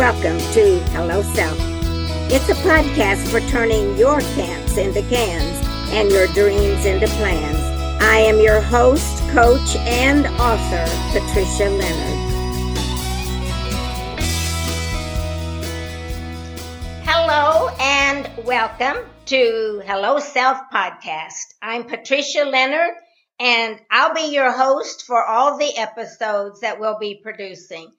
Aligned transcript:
welcome 0.00 0.38
to 0.54 0.78
Hello 0.92 1.20
Self. 1.20 1.58
It's 2.32 2.48
a 2.48 2.54
podcast 2.66 3.28
for 3.28 3.38
turning 3.50 3.98
your 3.98 4.20
can'ts 4.34 4.78
into 4.78 5.02
cans 5.10 5.66
and 5.92 6.10
your 6.10 6.26
dreams 6.28 6.86
into 6.86 7.06
plans. 7.18 7.58
I 8.00 8.20
am 8.20 8.40
your 8.40 8.62
host, 8.62 9.18
coach, 9.28 9.76
and 9.76 10.26
author, 10.40 10.86
Patricia 11.12 11.68
Leonard. 11.68 12.18
Hello 17.04 17.68
and 17.78 18.30
welcome 18.46 19.04
to 19.26 19.82
Hello 19.84 20.18
Self 20.18 20.60
Podcast. 20.72 21.56
I'm 21.60 21.84
Patricia 21.84 22.44
Leonard 22.44 22.94
and 23.38 23.78
I'll 23.90 24.14
be 24.14 24.32
your 24.32 24.50
host 24.50 25.04
for 25.04 25.22
all 25.22 25.58
the 25.58 25.76
episodes 25.76 26.60
that 26.60 26.80
we'll 26.80 26.98
be 26.98 27.20
producing. 27.22 27.92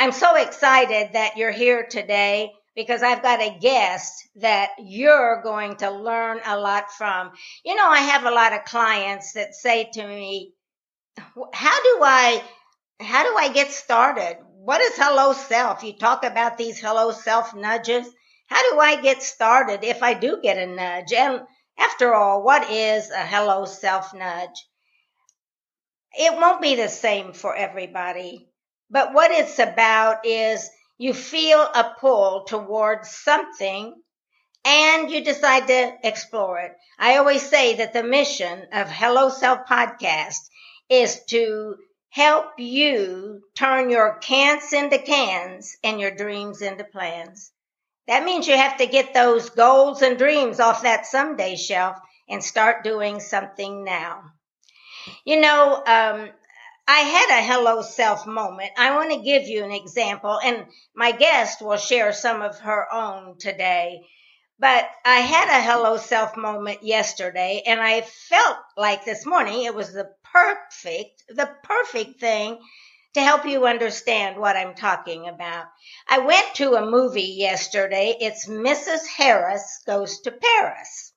I'm 0.00 0.12
so 0.12 0.36
excited 0.36 1.14
that 1.14 1.36
you're 1.36 1.50
here 1.50 1.84
today 1.84 2.52
because 2.76 3.02
I've 3.02 3.20
got 3.20 3.40
a 3.40 3.58
guest 3.60 4.28
that 4.36 4.70
you're 4.78 5.42
going 5.42 5.74
to 5.78 5.90
learn 5.90 6.38
a 6.46 6.56
lot 6.56 6.92
from. 6.92 7.32
You 7.64 7.74
know, 7.74 7.88
I 7.88 7.98
have 7.98 8.24
a 8.24 8.30
lot 8.30 8.52
of 8.52 8.64
clients 8.64 9.32
that 9.32 9.56
say 9.56 9.90
to 9.94 10.06
me, 10.06 10.52
how 11.52 11.82
do 11.82 11.98
I, 12.04 12.44
how 13.00 13.24
do 13.28 13.36
I 13.36 13.52
get 13.52 13.72
started? 13.72 14.38
What 14.54 14.80
is 14.80 14.92
hello 14.94 15.32
self? 15.32 15.82
You 15.82 15.94
talk 15.98 16.22
about 16.24 16.58
these 16.58 16.78
hello 16.78 17.10
self 17.10 17.52
nudges. 17.52 18.06
How 18.46 18.70
do 18.70 18.78
I 18.78 19.02
get 19.02 19.20
started 19.20 19.82
if 19.82 20.04
I 20.04 20.14
do 20.14 20.38
get 20.40 20.58
a 20.58 20.66
nudge? 20.66 21.12
And 21.12 21.40
after 21.76 22.14
all, 22.14 22.44
what 22.44 22.70
is 22.70 23.10
a 23.10 23.26
hello 23.26 23.64
self 23.64 24.14
nudge? 24.14 24.64
It 26.12 26.34
won't 26.34 26.62
be 26.62 26.76
the 26.76 26.88
same 26.88 27.32
for 27.32 27.56
everybody. 27.56 28.47
But 28.90 29.12
what 29.12 29.30
it's 29.30 29.58
about 29.58 30.24
is 30.26 30.70
you 30.98 31.14
feel 31.14 31.60
a 31.60 31.94
pull 32.00 32.44
towards 32.44 33.10
something 33.10 33.94
and 34.64 35.10
you 35.10 35.22
decide 35.24 35.66
to 35.68 35.96
explore 36.04 36.58
it. 36.58 36.72
I 36.98 37.16
always 37.16 37.42
say 37.42 37.76
that 37.76 37.92
the 37.92 38.02
mission 38.02 38.66
of 38.72 38.90
Hello 38.90 39.28
Self 39.30 39.66
Podcast 39.68 40.38
is 40.88 41.24
to 41.26 41.76
help 42.10 42.58
you 42.58 43.42
turn 43.54 43.90
your 43.90 44.18
can'ts 44.18 44.72
into 44.72 44.98
cans 44.98 45.76
and 45.84 46.00
your 46.00 46.10
dreams 46.10 46.62
into 46.62 46.84
plans. 46.84 47.52
That 48.06 48.24
means 48.24 48.48
you 48.48 48.56
have 48.56 48.78
to 48.78 48.86
get 48.86 49.14
those 49.14 49.50
goals 49.50 50.02
and 50.02 50.18
dreams 50.18 50.60
off 50.60 50.82
that 50.82 51.06
someday 51.06 51.56
shelf 51.56 51.98
and 52.28 52.42
start 52.42 52.84
doing 52.84 53.20
something 53.20 53.84
now. 53.84 54.24
You 55.24 55.40
know, 55.40 55.82
um, 55.86 56.30
I 56.90 57.00
had 57.00 57.38
a 57.38 57.44
hello 57.44 57.82
self 57.82 58.26
moment. 58.26 58.70
I 58.78 58.96
want 58.96 59.12
to 59.12 59.20
give 59.20 59.46
you 59.46 59.62
an 59.62 59.72
example, 59.72 60.40
and 60.42 60.64
my 60.96 61.12
guest 61.12 61.60
will 61.60 61.76
share 61.76 62.14
some 62.14 62.40
of 62.40 62.58
her 62.60 62.86
own 62.90 63.36
today. 63.38 64.00
But 64.58 64.88
I 65.04 65.16
had 65.16 65.48
a 65.50 65.62
hello 65.62 65.98
self 65.98 66.34
moment 66.34 66.82
yesterday, 66.82 67.62
and 67.66 67.78
I 67.78 68.00
felt 68.00 68.56
like 68.74 69.04
this 69.04 69.26
morning 69.26 69.64
it 69.64 69.74
was 69.74 69.92
the 69.92 70.08
perfect, 70.32 71.24
the 71.28 71.50
perfect 71.62 72.20
thing 72.20 72.58
to 73.12 73.20
help 73.20 73.44
you 73.44 73.66
understand 73.66 74.38
what 74.38 74.56
I'm 74.56 74.74
talking 74.74 75.28
about. 75.28 75.66
I 76.08 76.20
went 76.20 76.54
to 76.54 76.72
a 76.76 76.90
movie 76.90 77.34
yesterday. 77.36 78.16
It's 78.18 78.46
Mrs. 78.46 79.06
Harris 79.06 79.82
Goes 79.86 80.20
to 80.22 80.30
Paris. 80.32 81.12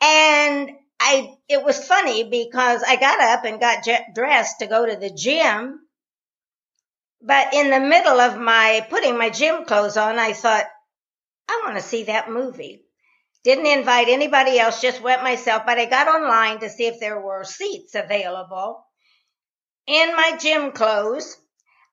And 0.00 0.70
I 1.04 1.34
it 1.48 1.64
was 1.64 1.84
funny 1.84 2.22
because 2.22 2.84
I 2.86 2.94
got 2.94 3.20
up 3.20 3.44
and 3.44 3.58
got 3.58 3.84
dressed 4.14 4.60
to 4.60 4.68
go 4.68 4.86
to 4.86 4.94
the 4.96 5.10
gym, 5.10 5.80
but 7.20 7.52
in 7.54 7.70
the 7.70 7.80
middle 7.80 8.20
of 8.20 8.38
my 8.38 8.86
putting 8.88 9.18
my 9.18 9.28
gym 9.28 9.64
clothes 9.64 9.96
on, 9.96 10.18
I 10.18 10.32
thought 10.32 10.64
I 11.48 11.62
want 11.64 11.76
to 11.76 11.82
see 11.82 12.04
that 12.04 12.30
movie. 12.30 12.84
Didn't 13.42 13.66
invite 13.66 14.08
anybody 14.08 14.60
else, 14.60 14.80
just 14.80 15.00
went 15.02 15.24
myself, 15.24 15.64
but 15.66 15.76
I 15.76 15.86
got 15.86 16.06
online 16.06 16.60
to 16.60 16.70
see 16.70 16.86
if 16.86 17.00
there 17.00 17.20
were 17.20 17.42
seats 17.42 17.96
available. 17.96 18.86
In 19.88 20.14
my 20.14 20.36
gym 20.40 20.70
clothes, 20.70 21.36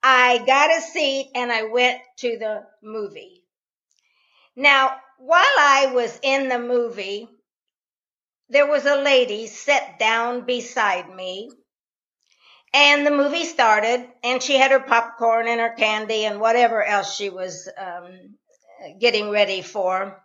I 0.03 0.37
got 0.45 0.77
a 0.77 0.81
seat 0.81 1.31
and 1.33 1.51
I 1.51 1.63
went 1.63 1.99
to 2.17 2.37
the 2.37 2.67
movie. 2.83 3.43
Now, 4.55 4.95
while 5.17 5.57
I 5.59 5.91
was 5.95 6.19
in 6.21 6.47
the 6.47 6.59
movie, 6.59 7.27
there 8.49 8.67
was 8.67 8.85
a 8.85 8.95
lady 8.95 9.47
set 9.47 9.99
down 9.99 10.45
beside 10.45 11.13
me 11.13 11.49
and 12.73 13.05
the 13.05 13.11
movie 13.11 13.45
started 13.45 14.07
and 14.23 14.41
she 14.41 14.57
had 14.57 14.71
her 14.71 14.79
popcorn 14.79 15.47
and 15.47 15.59
her 15.59 15.73
candy 15.77 16.25
and 16.25 16.39
whatever 16.39 16.83
else 16.83 17.15
she 17.15 17.29
was 17.29 17.69
um, 17.77 18.35
getting 18.99 19.29
ready 19.29 19.61
for 19.61 20.21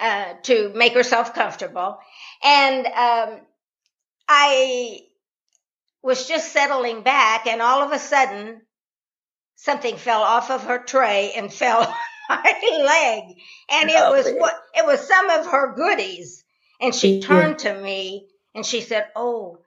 uh, 0.00 0.34
to 0.42 0.72
make 0.74 0.94
herself 0.94 1.34
comfortable. 1.34 1.98
And 2.42 2.86
um, 2.86 3.40
i 4.28 5.00
was 6.02 6.28
just 6.28 6.52
settling 6.52 7.02
back 7.02 7.46
and 7.46 7.62
all 7.62 7.82
of 7.82 7.92
a 7.92 7.98
sudden 7.98 8.60
something 9.56 9.96
fell 9.96 10.22
off 10.22 10.50
of 10.50 10.64
her 10.64 10.78
tray 10.78 11.32
and 11.36 11.52
fell 11.52 11.80
on 11.82 11.94
my 12.28 12.82
leg. 12.84 13.36
And 13.70 13.90
it 13.90 14.10
was 14.10 14.30
what 14.38 14.54
it 14.74 14.86
was 14.86 15.06
some 15.06 15.30
of 15.30 15.46
her 15.46 15.74
goodies 15.74 16.43
and 16.84 16.94
she 16.94 17.20
turned 17.20 17.60
to 17.60 17.74
me 17.74 18.28
and 18.54 18.64
she 18.64 18.82
said, 18.82 19.06
Oh, 19.16 19.58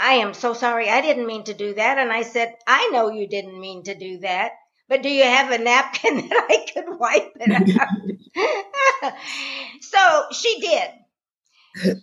I 0.00 0.14
am 0.14 0.32
so 0.32 0.54
sorry. 0.54 0.88
I 0.88 1.02
didn't 1.02 1.26
mean 1.26 1.44
to 1.44 1.54
do 1.54 1.74
that. 1.74 1.98
And 1.98 2.10
I 2.10 2.22
said, 2.22 2.54
I 2.66 2.88
know 2.88 3.10
you 3.10 3.28
didn't 3.28 3.60
mean 3.60 3.84
to 3.84 3.94
do 3.94 4.18
that, 4.20 4.52
but 4.88 5.02
do 5.02 5.10
you 5.10 5.24
have 5.24 5.50
a 5.50 5.58
napkin 5.58 6.16
that 6.28 6.46
I 6.48 6.66
could 6.72 6.98
wipe 6.98 7.32
it 7.36 7.80
out? 7.80 9.14
so 9.82 10.24
she 10.32 10.60
did. 10.60 10.90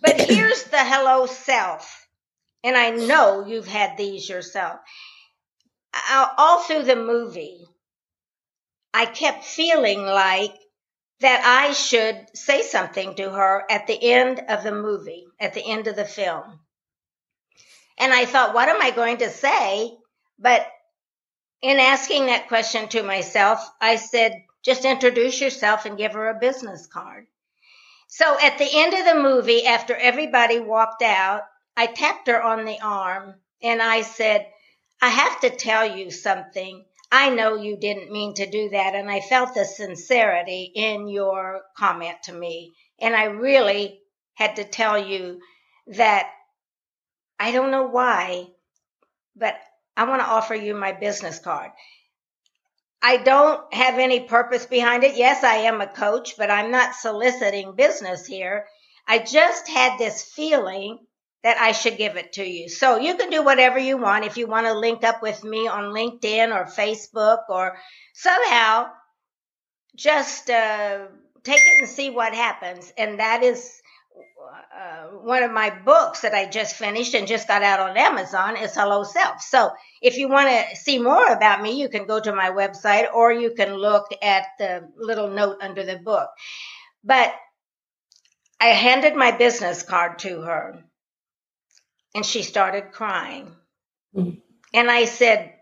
But 0.00 0.20
here's 0.20 0.62
the 0.64 0.78
hello 0.78 1.26
self. 1.26 2.06
And 2.62 2.76
I 2.76 2.90
know 2.90 3.44
you've 3.46 3.66
had 3.66 3.96
these 3.96 4.28
yourself. 4.28 4.78
All 6.38 6.60
through 6.60 6.84
the 6.84 6.96
movie, 6.96 7.64
I 8.94 9.06
kept 9.06 9.44
feeling 9.44 10.04
like 10.04 10.54
that 11.20 11.42
I 11.44 11.72
should 11.72 12.26
say 12.36 12.62
something 12.62 13.14
to 13.14 13.30
her 13.30 13.64
at 13.70 13.86
the 13.86 14.12
end 14.12 14.42
of 14.48 14.62
the 14.62 14.72
movie, 14.72 15.26
at 15.40 15.54
the 15.54 15.64
end 15.64 15.86
of 15.86 15.96
the 15.96 16.04
film. 16.04 16.60
And 17.98 18.12
I 18.12 18.26
thought, 18.26 18.54
what 18.54 18.68
am 18.68 18.82
I 18.82 18.90
going 18.90 19.18
to 19.18 19.30
say? 19.30 19.96
But 20.38 20.66
in 21.62 21.78
asking 21.78 22.26
that 22.26 22.48
question 22.48 22.88
to 22.88 23.02
myself, 23.02 23.66
I 23.80 23.96
said, 23.96 24.42
just 24.62 24.84
introduce 24.84 25.40
yourself 25.40 25.86
and 25.86 25.96
give 25.96 26.12
her 26.12 26.28
a 26.28 26.38
business 26.38 26.86
card. 26.86 27.26
So 28.08 28.38
at 28.40 28.58
the 28.58 28.68
end 28.70 28.94
of 28.94 29.04
the 29.04 29.22
movie, 29.22 29.66
after 29.66 29.94
everybody 29.94 30.60
walked 30.60 31.02
out, 31.02 31.42
I 31.76 31.86
tapped 31.86 32.28
her 32.28 32.42
on 32.42 32.64
the 32.64 32.80
arm 32.80 33.34
and 33.62 33.80
I 33.80 34.02
said, 34.02 34.46
I 35.00 35.08
have 35.08 35.40
to 35.40 35.50
tell 35.50 35.96
you 35.96 36.10
something. 36.10 36.84
I 37.10 37.30
know 37.30 37.56
you 37.56 37.76
didn't 37.76 38.12
mean 38.12 38.34
to 38.34 38.50
do 38.50 38.70
that. 38.70 38.94
And 38.94 39.10
I 39.10 39.20
felt 39.20 39.54
the 39.54 39.64
sincerity 39.64 40.70
in 40.74 41.08
your 41.08 41.62
comment 41.76 42.16
to 42.24 42.32
me. 42.32 42.74
And 43.00 43.14
I 43.14 43.24
really 43.24 44.00
had 44.34 44.56
to 44.56 44.64
tell 44.64 44.98
you 44.98 45.40
that 45.88 46.30
I 47.38 47.52
don't 47.52 47.70
know 47.70 47.86
why, 47.86 48.48
but 49.34 49.54
I 49.96 50.04
want 50.04 50.20
to 50.20 50.28
offer 50.28 50.54
you 50.54 50.74
my 50.74 50.92
business 50.92 51.38
card. 51.38 51.70
I 53.02 53.18
don't 53.18 53.72
have 53.72 53.98
any 53.98 54.20
purpose 54.20 54.66
behind 54.66 55.04
it. 55.04 55.16
Yes, 55.16 55.44
I 55.44 55.56
am 55.56 55.80
a 55.80 55.86
coach, 55.86 56.36
but 56.36 56.50
I'm 56.50 56.70
not 56.70 56.94
soliciting 56.94 57.76
business 57.76 58.26
here. 58.26 58.66
I 59.06 59.18
just 59.20 59.68
had 59.68 59.98
this 59.98 60.22
feeling 60.22 60.98
that 61.42 61.58
I 61.58 61.72
should 61.72 61.96
give 61.96 62.16
it 62.16 62.32
to 62.34 62.44
you. 62.44 62.68
So 62.68 62.98
you 62.98 63.16
can 63.16 63.30
do 63.30 63.44
whatever 63.44 63.78
you 63.78 63.96
want. 63.96 64.24
If 64.24 64.36
you 64.36 64.46
want 64.46 64.66
to 64.66 64.74
link 64.74 65.04
up 65.04 65.22
with 65.22 65.44
me 65.44 65.68
on 65.68 65.92
LinkedIn 65.92 66.54
or 66.54 66.64
Facebook 66.64 67.48
or 67.48 67.76
somehow 68.14 68.88
just 69.94 70.50
uh, 70.50 71.06
take 71.44 71.60
it 71.60 71.78
and 71.80 71.88
see 71.88 72.10
what 72.10 72.34
happens. 72.34 72.92
And 72.98 73.20
that 73.20 73.42
is 73.42 73.80
uh, 74.76 75.06
one 75.22 75.42
of 75.42 75.50
my 75.50 75.70
books 75.70 76.20
that 76.20 76.34
I 76.34 76.46
just 76.46 76.76
finished 76.76 77.14
and 77.14 77.26
just 77.26 77.48
got 77.48 77.62
out 77.62 77.80
on 77.80 77.96
Amazon 77.96 78.56
is 78.56 78.74
Hello 78.74 79.04
Self. 79.04 79.40
So 79.40 79.70
if 80.02 80.18
you 80.18 80.28
want 80.28 80.48
to 80.48 80.76
see 80.76 80.98
more 80.98 81.26
about 81.26 81.62
me, 81.62 81.80
you 81.80 81.88
can 81.88 82.06
go 82.06 82.20
to 82.20 82.34
my 82.34 82.50
website 82.50 83.12
or 83.12 83.32
you 83.32 83.54
can 83.54 83.74
look 83.74 84.06
at 84.22 84.46
the 84.58 84.88
little 84.96 85.30
note 85.30 85.58
under 85.60 85.84
the 85.84 85.98
book. 85.98 86.28
But 87.04 87.34
I 88.60 88.66
handed 88.66 89.14
my 89.14 89.32
business 89.32 89.82
card 89.82 90.18
to 90.20 90.40
her 90.42 90.82
and 92.16 92.26
she 92.26 92.42
started 92.42 92.92
crying. 92.92 93.54
Mm-hmm. 94.16 94.40
And 94.74 94.90
I 94.90 95.04
said, 95.04 95.52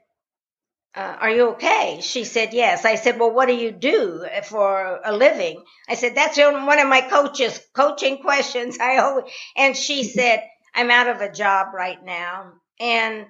uh, 0.95 1.17
Are 1.21 1.31
you 1.31 1.49
okay? 1.51 1.99
She 2.03 2.25
said, 2.25 2.55
Yes. 2.55 2.85
I 2.85 2.95
said, 2.95 3.19
Well, 3.19 3.33
what 3.33 3.49
do 3.49 3.55
you 3.55 3.73
do 3.73 4.25
for 4.45 5.01
a 5.05 5.13
living? 5.15 5.63
I 5.89 5.97
said, 5.97 6.15
That's 6.15 6.39
one 6.39 6.79
of 6.79 6.89
my 6.89 7.03
coaches, 7.03 7.61
coaching 7.75 8.19
questions. 8.19 8.79
I 8.81 8.99
always, 8.99 9.33
and 9.57 9.77
she 9.77 10.05
said, 10.05 10.45
I'm 10.75 10.91
out 10.91 11.09
of 11.09 11.21
a 11.21 11.33
job 11.33 11.75
right 11.75 12.03
now. 12.05 12.53
And 12.81 13.27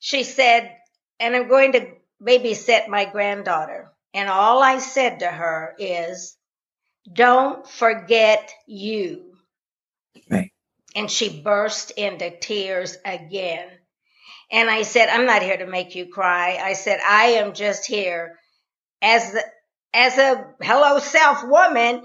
she 0.00 0.24
said, 0.24 0.76
And 1.20 1.36
I'm 1.36 1.48
going 1.48 1.72
to 1.72 1.86
babysit 2.22 2.88
my 2.88 3.04
granddaughter. 3.06 3.92
And 4.14 4.28
all 4.28 4.62
I 4.62 4.78
said 4.78 5.20
to 5.20 5.28
her 5.28 5.76
is, 5.78 6.36
don't 7.12 7.68
forget 7.68 8.52
you. 8.66 9.34
Right. 10.30 10.47
And 10.94 11.10
she 11.10 11.40
burst 11.42 11.90
into 11.92 12.30
tears 12.38 12.96
again. 13.04 13.68
And 14.50 14.70
I 14.70 14.82
said, 14.82 15.08
I'm 15.08 15.26
not 15.26 15.42
here 15.42 15.58
to 15.58 15.66
make 15.66 15.94
you 15.94 16.06
cry. 16.06 16.58
I 16.62 16.72
said, 16.72 17.00
I 17.06 17.24
am 17.32 17.52
just 17.52 17.86
here 17.86 18.38
as 19.02 19.32
the, 19.32 19.44
as 19.92 20.16
a 20.16 20.54
hello 20.62 20.98
self 20.98 21.44
woman 21.44 22.02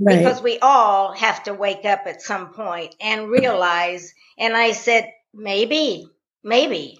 right. 0.00 0.18
because 0.18 0.42
we 0.42 0.58
all 0.58 1.12
have 1.12 1.44
to 1.44 1.54
wake 1.54 1.84
up 1.84 2.02
at 2.06 2.22
some 2.22 2.52
point 2.52 2.94
and 3.00 3.30
realize. 3.30 4.12
And 4.38 4.56
I 4.56 4.72
said, 4.72 5.10
maybe, 5.32 6.08
maybe 6.42 6.98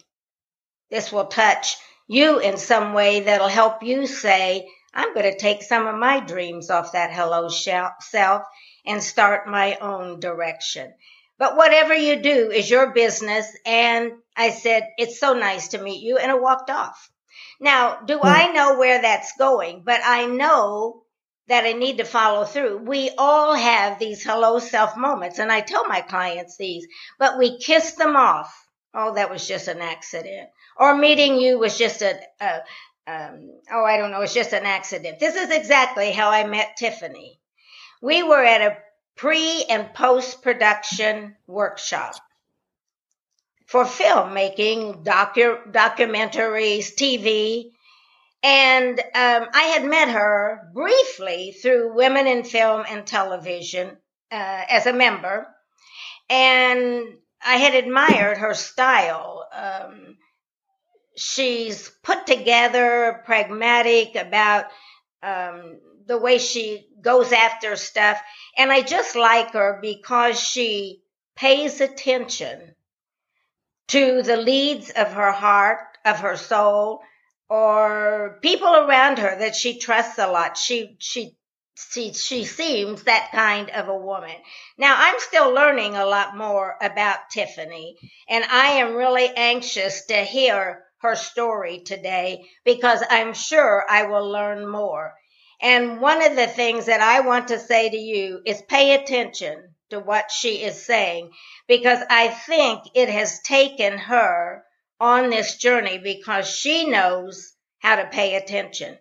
this 0.90 1.10
will 1.12 1.26
touch 1.26 1.76
you 2.06 2.38
in 2.38 2.56
some 2.56 2.92
way 2.92 3.20
that'll 3.20 3.48
help 3.48 3.82
you 3.82 4.06
say, 4.06 4.68
I'm 4.92 5.14
going 5.14 5.30
to 5.30 5.38
take 5.38 5.62
some 5.62 5.86
of 5.86 5.96
my 5.96 6.20
dreams 6.20 6.70
off 6.70 6.92
that 6.92 7.12
hello 7.12 7.48
self 7.48 8.44
and 8.87 9.03
start 9.03 9.49
my 9.49 9.77
own 9.77 10.21
direction. 10.21 10.93
But 11.38 11.56
whatever 11.56 11.94
you 11.94 12.17
do 12.17 12.50
is 12.50 12.69
your 12.69 12.93
business. 12.93 13.47
And 13.65 14.12
I 14.37 14.50
said, 14.50 14.88
it's 14.99 15.19
so 15.19 15.32
nice 15.32 15.69
to 15.69 15.82
meet 15.82 16.03
you. 16.03 16.19
And 16.19 16.31
I 16.31 16.35
walked 16.35 16.71
off. 16.71 17.11
Now, 17.59 18.00
do 18.00 18.19
mm. 18.19 18.25
I 18.25 18.53
know 18.53 18.79
where 18.79 19.00
that's 19.00 19.32
going? 19.38 19.82
But 19.85 20.00
I 20.05 20.27
know 20.27 21.03
that 21.49 21.65
I 21.65 21.73
need 21.73 21.99
to 21.99 22.05
follow 22.05 22.44
through. 22.44 22.79
We 22.79 23.11
all 23.19 23.55
have 23.55 23.99
these 23.99 24.23
hello 24.23 24.59
self 24.59 24.97
moments. 24.97 25.38
And 25.38 25.50
I 25.50 25.61
tell 25.61 25.87
my 25.87 26.00
clients 26.00 26.56
these, 26.56 26.87
but 27.19 27.38
we 27.38 27.59
kiss 27.59 27.93
them 27.93 28.17
off. 28.17 28.55
Oh, 28.94 29.15
that 29.15 29.31
was 29.31 29.47
just 29.49 29.67
an 29.69 29.81
accident. 29.81 30.50
Or 30.77 30.97
meeting 30.97 31.37
you 31.37 31.59
was 31.59 31.77
just 31.77 32.03
a, 32.03 32.21
a 32.41 32.61
um, 33.06 33.50
oh, 33.73 33.85
I 33.85 33.97
don't 33.97 34.12
know, 34.12 34.21
it's 34.21 34.35
just 34.35 34.53
an 34.53 34.67
accident. 34.67 35.19
This 35.19 35.35
is 35.35 35.50
exactly 35.50 36.12
how 36.12 36.31
I 36.31 36.47
met 36.47 36.77
Tiffany. 36.77 37.39
We 38.00 38.23
were 38.23 38.43
at 38.44 38.62
a 38.62 38.79
pre 39.17 39.64
and 39.69 39.93
post 39.93 40.43
production 40.43 41.37
workshop 41.47 42.14
for 43.67 43.85
filmmaking, 43.85 45.05
docu- 45.05 45.70
documentaries, 45.73 46.94
TV. 46.94 47.70
And 48.43 48.99
um, 48.99 49.47
I 49.55 49.73
had 49.75 49.85
met 49.85 50.08
her 50.08 50.70
briefly 50.73 51.52
through 51.61 51.94
Women 51.94 52.26
in 52.26 52.43
Film 52.43 52.85
and 52.88 53.06
Television 53.06 53.97
uh, 54.32 54.62
as 54.69 54.87
a 54.87 54.93
member. 54.93 55.46
And 56.29 57.05
I 57.44 57.56
had 57.56 57.75
admired 57.75 58.38
her 58.38 58.55
style. 58.55 59.46
Um, 59.53 60.17
she's 61.17 61.91
put 62.03 62.26
together, 62.26 63.23
pragmatic 63.25 64.17
about 64.17 64.67
um, 65.23 65.79
the 66.06 66.19
way 66.19 66.38
she 66.38 66.87
goes 67.00 67.32
after 67.32 67.76
stuff. 67.76 68.20
And 68.56 68.73
I 68.73 68.82
just 68.82 69.17
like 69.17 69.52
her 69.52 69.79
because 69.81 70.38
she 70.41 71.02
pays 71.37 71.81
attention 71.81 72.75
to 73.88 74.23
the 74.23 74.37
leads 74.37 74.91
of 74.91 75.12
her 75.12 75.32
heart, 75.32 75.81
of 76.05 76.20
her 76.20 76.37
soul, 76.37 77.02
or 77.49 78.38
people 78.43 78.75
around 78.75 79.19
her 79.19 79.38
that 79.38 79.56
she 79.56 79.79
trusts 79.79 80.19
a 80.19 80.31
lot. 80.31 80.56
She, 80.56 80.97
she, 81.00 81.37
she, 81.75 82.12
she 82.12 82.44
seems 82.44 83.05
that 83.05 83.31
kind 83.32 83.70
of 83.70 83.88
a 83.88 83.96
woman. 83.96 84.37
Now 84.79 84.94
I'm 84.96 85.19
still 85.19 85.53
learning 85.53 85.96
a 85.96 86.06
lot 86.06 86.37
more 86.37 86.76
about 86.81 87.31
Tiffany 87.32 87.96
and 88.29 88.44
I 88.44 88.67
am 88.82 88.94
really 88.94 89.29
anxious 89.35 90.06
to 90.06 90.17
hear 90.17 90.85
her 91.00 91.17
story 91.17 91.81
today 91.81 92.49
because 92.64 93.03
I'm 93.08 93.32
sure 93.32 93.85
I 93.88 94.05
will 94.05 94.31
learn 94.31 94.70
more. 94.70 95.14
And 95.60 96.00
one 96.00 96.22
of 96.22 96.36
the 96.36 96.46
things 96.46 96.86
that 96.86 97.00
I 97.00 97.20
want 97.20 97.48
to 97.48 97.58
say 97.58 97.90
to 97.90 97.96
you 97.96 98.40
is 98.46 98.62
pay 98.62 98.94
attention 98.94 99.74
to 99.90 100.00
what 100.00 100.30
she 100.30 100.62
is 100.62 100.84
saying 100.84 101.30
because 101.68 101.98
I 102.08 102.28
think 102.28 102.82
it 102.94 103.08
has 103.08 103.40
taken 103.40 103.98
her 103.98 104.64
on 104.98 105.30
this 105.30 105.56
journey 105.56 105.98
because 105.98 106.48
she 106.48 106.88
knows 106.88 107.52
how 107.78 107.96
to 107.96 108.06
pay 108.06 108.36
attention. 108.36 108.96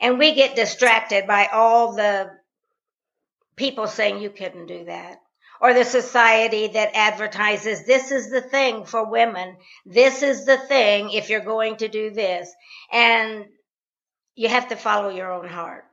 And 0.00 0.18
we 0.18 0.34
get 0.34 0.56
distracted 0.56 1.26
by 1.26 1.46
all 1.46 1.94
the 1.94 2.30
people 3.56 3.86
saying 3.86 4.20
you 4.20 4.30
couldn't 4.30 4.66
do 4.66 4.84
that 4.86 5.20
or 5.60 5.72
the 5.74 5.84
society 5.84 6.66
that 6.66 6.90
advertises 6.94 7.86
this 7.86 8.10
is 8.10 8.30
the 8.30 8.40
thing 8.40 8.84
for 8.84 9.08
women. 9.08 9.56
This 9.86 10.22
is 10.22 10.44
the 10.44 10.58
thing 10.58 11.10
if 11.10 11.30
you're 11.30 11.40
going 11.40 11.76
to 11.76 11.88
do 11.88 12.10
this. 12.10 12.52
And 12.90 13.44
you 14.34 14.48
have 14.48 14.68
to 14.68 14.76
follow 14.76 15.10
your 15.10 15.30
own 15.32 15.46
heart. 15.46 15.84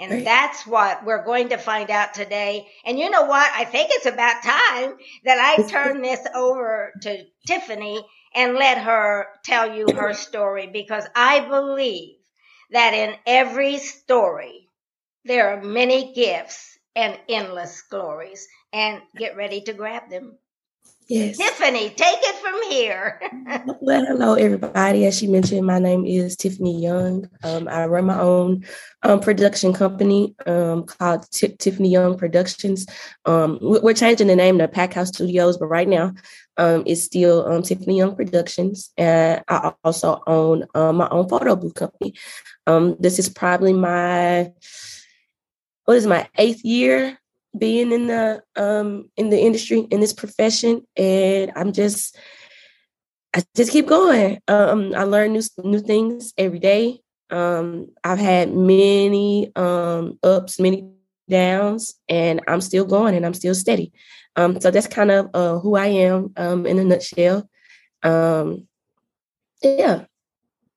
And 0.00 0.10
right. 0.12 0.24
that's 0.24 0.66
what 0.66 1.04
we're 1.04 1.24
going 1.24 1.50
to 1.50 1.58
find 1.58 1.90
out 1.90 2.14
today. 2.14 2.66
And 2.86 2.98
you 2.98 3.10
know 3.10 3.24
what? 3.24 3.50
I 3.54 3.64
think 3.64 3.90
it's 3.92 4.06
about 4.06 4.42
time 4.42 4.94
that 5.24 5.38
I 5.38 5.62
turn 5.68 6.00
this 6.02 6.26
over 6.34 6.92
to 7.02 7.24
Tiffany 7.46 8.04
and 8.34 8.54
let 8.54 8.78
her 8.78 9.26
tell 9.44 9.74
you 9.74 9.86
her 9.94 10.14
story 10.28 10.68
because 10.72 11.04
I 11.14 11.40
believe 11.40 12.16
that 12.70 12.94
in 12.94 13.14
every 13.26 13.78
story, 13.78 14.68
there 15.24 15.50
are 15.50 15.62
many 15.62 16.14
gifts 16.14 16.78
and 16.96 17.18
endless 17.28 17.82
glories. 17.82 18.48
And 18.72 19.02
get 19.16 19.36
ready 19.36 19.62
to 19.62 19.72
grab 19.72 20.10
them. 20.10 20.38
Yes. 21.10 21.38
Tiffany, 21.38 21.90
take 21.90 22.18
it 22.20 22.36
from 22.36 22.70
here. 22.70 23.20
well, 23.80 24.06
hello, 24.06 24.34
everybody. 24.34 25.06
As 25.06 25.18
she 25.18 25.26
mentioned, 25.26 25.66
my 25.66 25.80
name 25.80 26.06
is 26.06 26.36
Tiffany 26.36 26.80
Young. 26.80 27.28
Um, 27.42 27.66
I 27.66 27.86
run 27.86 28.04
my 28.04 28.20
own 28.20 28.64
um, 29.02 29.18
production 29.18 29.72
company 29.72 30.36
um, 30.46 30.84
called 30.84 31.28
T- 31.32 31.56
Tiffany 31.58 31.90
Young 31.90 32.16
Productions. 32.16 32.86
Um, 33.24 33.58
we're 33.60 33.92
changing 33.92 34.28
the 34.28 34.36
name 34.36 34.58
to 34.58 34.68
Packhouse 34.68 35.08
Studios, 35.08 35.58
but 35.58 35.66
right 35.66 35.88
now 35.88 36.14
um, 36.58 36.84
it's 36.86 37.02
still 37.02 37.44
um, 37.44 37.62
Tiffany 37.62 37.96
Young 37.96 38.14
Productions. 38.14 38.92
And 38.96 39.42
I 39.48 39.72
also 39.82 40.22
own 40.28 40.64
my 40.76 41.08
own 41.10 41.28
photo 41.28 41.56
booth 41.56 41.74
company. 41.74 42.14
this 43.00 43.18
is 43.18 43.28
probably 43.28 43.72
my, 43.72 44.52
what 45.86 45.96
is 45.96 46.06
my 46.06 46.28
eighth 46.38 46.64
year 46.64 47.19
being 47.56 47.92
in 47.92 48.06
the 48.06 48.42
um 48.56 49.10
in 49.16 49.30
the 49.30 49.38
industry 49.38 49.80
in 49.90 50.00
this 50.00 50.12
profession 50.12 50.86
and 50.96 51.50
i'm 51.56 51.72
just 51.72 52.16
i 53.34 53.42
just 53.56 53.72
keep 53.72 53.86
going. 53.86 54.38
Um 54.48 54.94
i 54.94 55.04
learn 55.04 55.32
new 55.32 55.42
new 55.64 55.80
things 55.80 56.32
every 56.38 56.58
day. 56.58 57.00
Um 57.30 57.88
i've 58.04 58.18
had 58.18 58.54
many 58.54 59.52
um 59.56 60.18
ups 60.22 60.58
many 60.60 60.90
downs 61.28 61.94
and 62.08 62.40
i'm 62.48 62.60
still 62.60 62.84
going 62.84 63.14
and 63.14 63.24
i'm 63.24 63.34
still 63.34 63.54
steady. 63.54 63.92
Um 64.36 64.60
so 64.60 64.70
that's 64.70 64.86
kind 64.86 65.10
of 65.10 65.30
uh 65.34 65.58
who 65.58 65.76
i 65.76 65.86
am 65.86 66.32
um 66.36 66.66
in 66.66 66.78
a 66.78 66.84
nutshell. 66.84 67.48
Um 68.02 68.66
yeah 69.62 70.04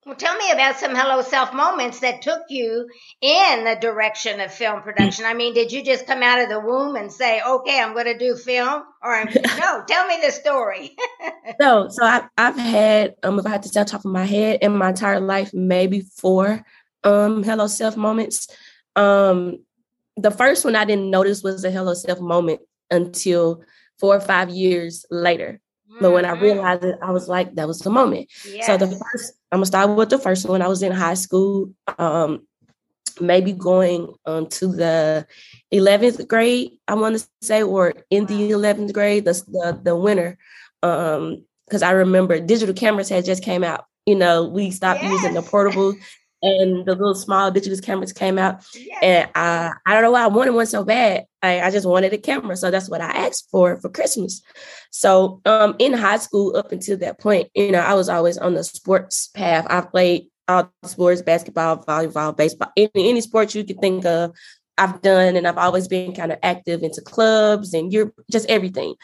well, 0.05 0.15
tell 0.15 0.35
me 0.37 0.51
about 0.51 0.77
some 0.77 0.95
Hello 0.95 1.21
Self 1.21 1.53
moments 1.53 1.99
that 1.99 2.21
took 2.21 2.43
you 2.49 2.87
in 3.21 3.63
the 3.63 3.77
direction 3.79 4.41
of 4.41 4.53
film 4.53 4.81
production. 4.81 5.25
I 5.25 5.33
mean, 5.33 5.53
did 5.53 5.71
you 5.71 5.83
just 5.83 6.05
come 6.05 6.21
out 6.21 6.41
of 6.41 6.49
the 6.49 6.59
womb 6.59 6.95
and 6.95 7.11
say, 7.11 7.41
"Okay, 7.41 7.79
I'm 7.79 7.93
going 7.93 8.05
to 8.05 8.17
do 8.17 8.35
film"? 8.35 8.83
Or 9.01 9.25
no? 9.57 9.83
Tell 9.87 10.07
me 10.07 10.19
the 10.23 10.31
story. 10.31 10.95
no, 11.59 11.87
so 11.89 12.03
I, 12.03 12.27
I've 12.37 12.57
had, 12.57 13.15
um, 13.23 13.39
if 13.39 13.45
I 13.45 13.49
had 13.49 13.63
to 13.63 13.71
tell 13.71 13.85
top 13.85 14.05
of 14.05 14.11
my 14.11 14.25
head, 14.25 14.59
in 14.61 14.75
my 14.75 14.89
entire 14.89 15.19
life, 15.19 15.53
maybe 15.53 16.01
four 16.01 16.65
um 17.03 17.43
Hello 17.43 17.67
Self 17.67 17.97
moments. 17.97 18.47
Um, 18.95 19.59
the 20.17 20.31
first 20.31 20.65
one 20.65 20.75
I 20.75 20.85
didn't 20.85 21.09
notice 21.09 21.43
was 21.43 21.63
a 21.63 21.71
Hello 21.71 21.93
Self 21.93 22.19
moment 22.19 22.61
until 22.91 23.63
four 23.99 24.15
or 24.15 24.21
five 24.21 24.49
years 24.49 25.05
later. 25.09 25.59
But 25.99 26.11
when 26.11 26.25
I 26.25 26.31
mm-hmm. 26.31 26.43
realized 26.43 26.83
it, 26.83 26.99
I 27.01 27.11
was 27.11 27.27
like, 27.27 27.55
that 27.55 27.67
was 27.67 27.79
the 27.79 27.89
moment. 27.89 28.29
Yes. 28.45 28.67
So 28.67 28.77
the 28.77 28.87
first, 28.87 29.33
I'm 29.51 29.57
gonna 29.57 29.65
start 29.65 29.89
with 29.95 30.09
the 30.09 30.17
first 30.17 30.47
one. 30.47 30.61
I 30.61 30.67
was 30.67 30.83
in 30.83 30.91
high 30.91 31.13
school, 31.13 31.73
um, 31.97 32.47
maybe 33.21 33.51
going 33.53 34.13
um, 34.25 34.47
to 34.47 34.67
the 34.67 35.27
11th 35.73 36.27
grade, 36.27 36.71
I 36.87 36.95
want 36.95 37.19
to 37.19 37.27
say, 37.41 37.63
or 37.63 37.93
in 38.09 38.25
the 38.25 38.51
11th 38.51 38.93
grade, 38.93 39.25
the 39.25 39.33
the, 39.47 39.79
the 39.83 39.95
winter, 39.95 40.37
um, 40.81 41.45
because 41.65 41.83
I 41.83 41.91
remember 41.91 42.39
digital 42.39 42.75
cameras 42.75 43.09
had 43.09 43.25
just 43.25 43.43
came 43.43 43.63
out. 43.63 43.85
You 44.05 44.15
know, 44.15 44.45
we 44.45 44.71
stopped 44.71 45.01
yes. 45.01 45.11
using 45.11 45.33
the 45.33 45.41
portable 45.41 45.95
and 46.43 46.85
the 46.85 46.93
little 46.93 47.15
small 47.15 47.49
digital 47.49 47.79
cameras 47.79 48.13
came 48.13 48.37
out. 48.37 48.63
Yes. 48.75 48.99
And 49.01 49.29
I, 49.33 49.71
I 49.85 49.93
don't 49.93 50.03
know 50.03 50.11
why 50.11 50.23
I 50.23 50.27
wanted 50.27 50.53
one 50.53 50.65
so 50.65 50.83
bad. 50.83 51.25
I, 51.41 51.61
I 51.61 51.71
just 51.71 51.87
wanted 51.87 52.13
a 52.13 52.17
camera. 52.17 52.55
So 52.57 52.69
that's 52.69 52.89
what 52.89 53.01
I 53.01 53.11
asked 53.11 53.47
for 53.49 53.77
for 53.77 53.89
Christmas. 53.89 54.41
So 54.91 55.41
um, 55.45 55.75
in 55.79 55.93
high 55.93 56.17
school, 56.17 56.55
up 56.55 56.71
until 56.71 56.97
that 56.97 57.19
point, 57.19 57.49
you 57.55 57.71
know, 57.71 57.79
I 57.79 57.93
was 57.93 58.09
always 58.09 58.37
on 58.37 58.53
the 58.53 58.63
sports 58.63 59.27
path. 59.27 59.65
I 59.69 59.81
played 59.81 60.27
all 60.47 60.71
sports, 60.83 61.21
basketball, 61.21 61.83
volleyball, 61.83 62.35
baseball, 62.35 62.71
any, 62.75 62.91
any 62.95 63.21
sports 63.21 63.55
you 63.55 63.63
could 63.63 63.79
think 63.79 64.05
of. 64.05 64.35
I've 64.77 65.01
done, 65.01 65.35
and 65.35 65.47
I've 65.47 65.57
always 65.57 65.87
been 65.87 66.13
kind 66.13 66.31
of 66.31 66.39
active 66.41 66.83
into 66.83 66.99
clubs 67.01 67.73
and 67.73 67.93
you're 67.93 68.11
just 68.31 68.49
everything. 68.49 68.95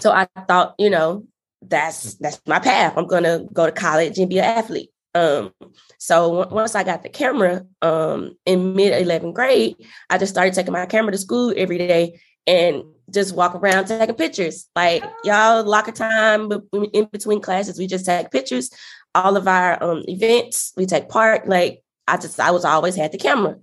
So 0.00 0.10
I 0.10 0.26
thought, 0.48 0.74
you 0.78 0.90
know, 0.90 1.24
that's 1.62 2.14
that's 2.14 2.40
my 2.46 2.58
path. 2.58 2.94
I'm 2.96 3.06
gonna 3.06 3.44
go 3.52 3.66
to 3.66 3.72
college 3.72 4.18
and 4.18 4.28
be 4.28 4.38
an 4.38 4.44
athlete. 4.44 4.90
Um, 5.14 5.52
so 5.98 6.48
once 6.48 6.74
I 6.74 6.84
got 6.84 7.02
the 7.02 7.08
camera 7.08 7.64
um, 7.82 8.36
in 8.46 8.74
mid 8.74 9.06
11th 9.06 9.34
grade, 9.34 9.76
I 10.08 10.18
just 10.18 10.32
started 10.32 10.54
taking 10.54 10.72
my 10.72 10.86
camera 10.86 11.12
to 11.12 11.18
school 11.18 11.52
every 11.56 11.78
day 11.78 12.20
and 12.46 12.82
just 13.10 13.34
walk 13.34 13.54
around 13.54 13.86
taking 13.86 14.14
pictures. 14.14 14.68
Like 14.74 15.04
y'all 15.24 15.64
locker 15.64 15.92
time 15.92 16.50
in 16.92 17.08
between 17.12 17.40
classes, 17.40 17.78
we 17.78 17.86
just 17.86 18.06
take 18.06 18.30
pictures. 18.30 18.70
All 19.14 19.36
of 19.36 19.46
our 19.46 19.82
um, 19.82 20.02
events, 20.08 20.72
we 20.76 20.86
take 20.86 21.08
part. 21.08 21.46
Like 21.46 21.82
I 22.08 22.16
just, 22.16 22.40
I 22.40 22.50
was 22.50 22.64
always 22.64 22.96
had 22.96 23.12
the 23.12 23.18
camera. 23.18 23.56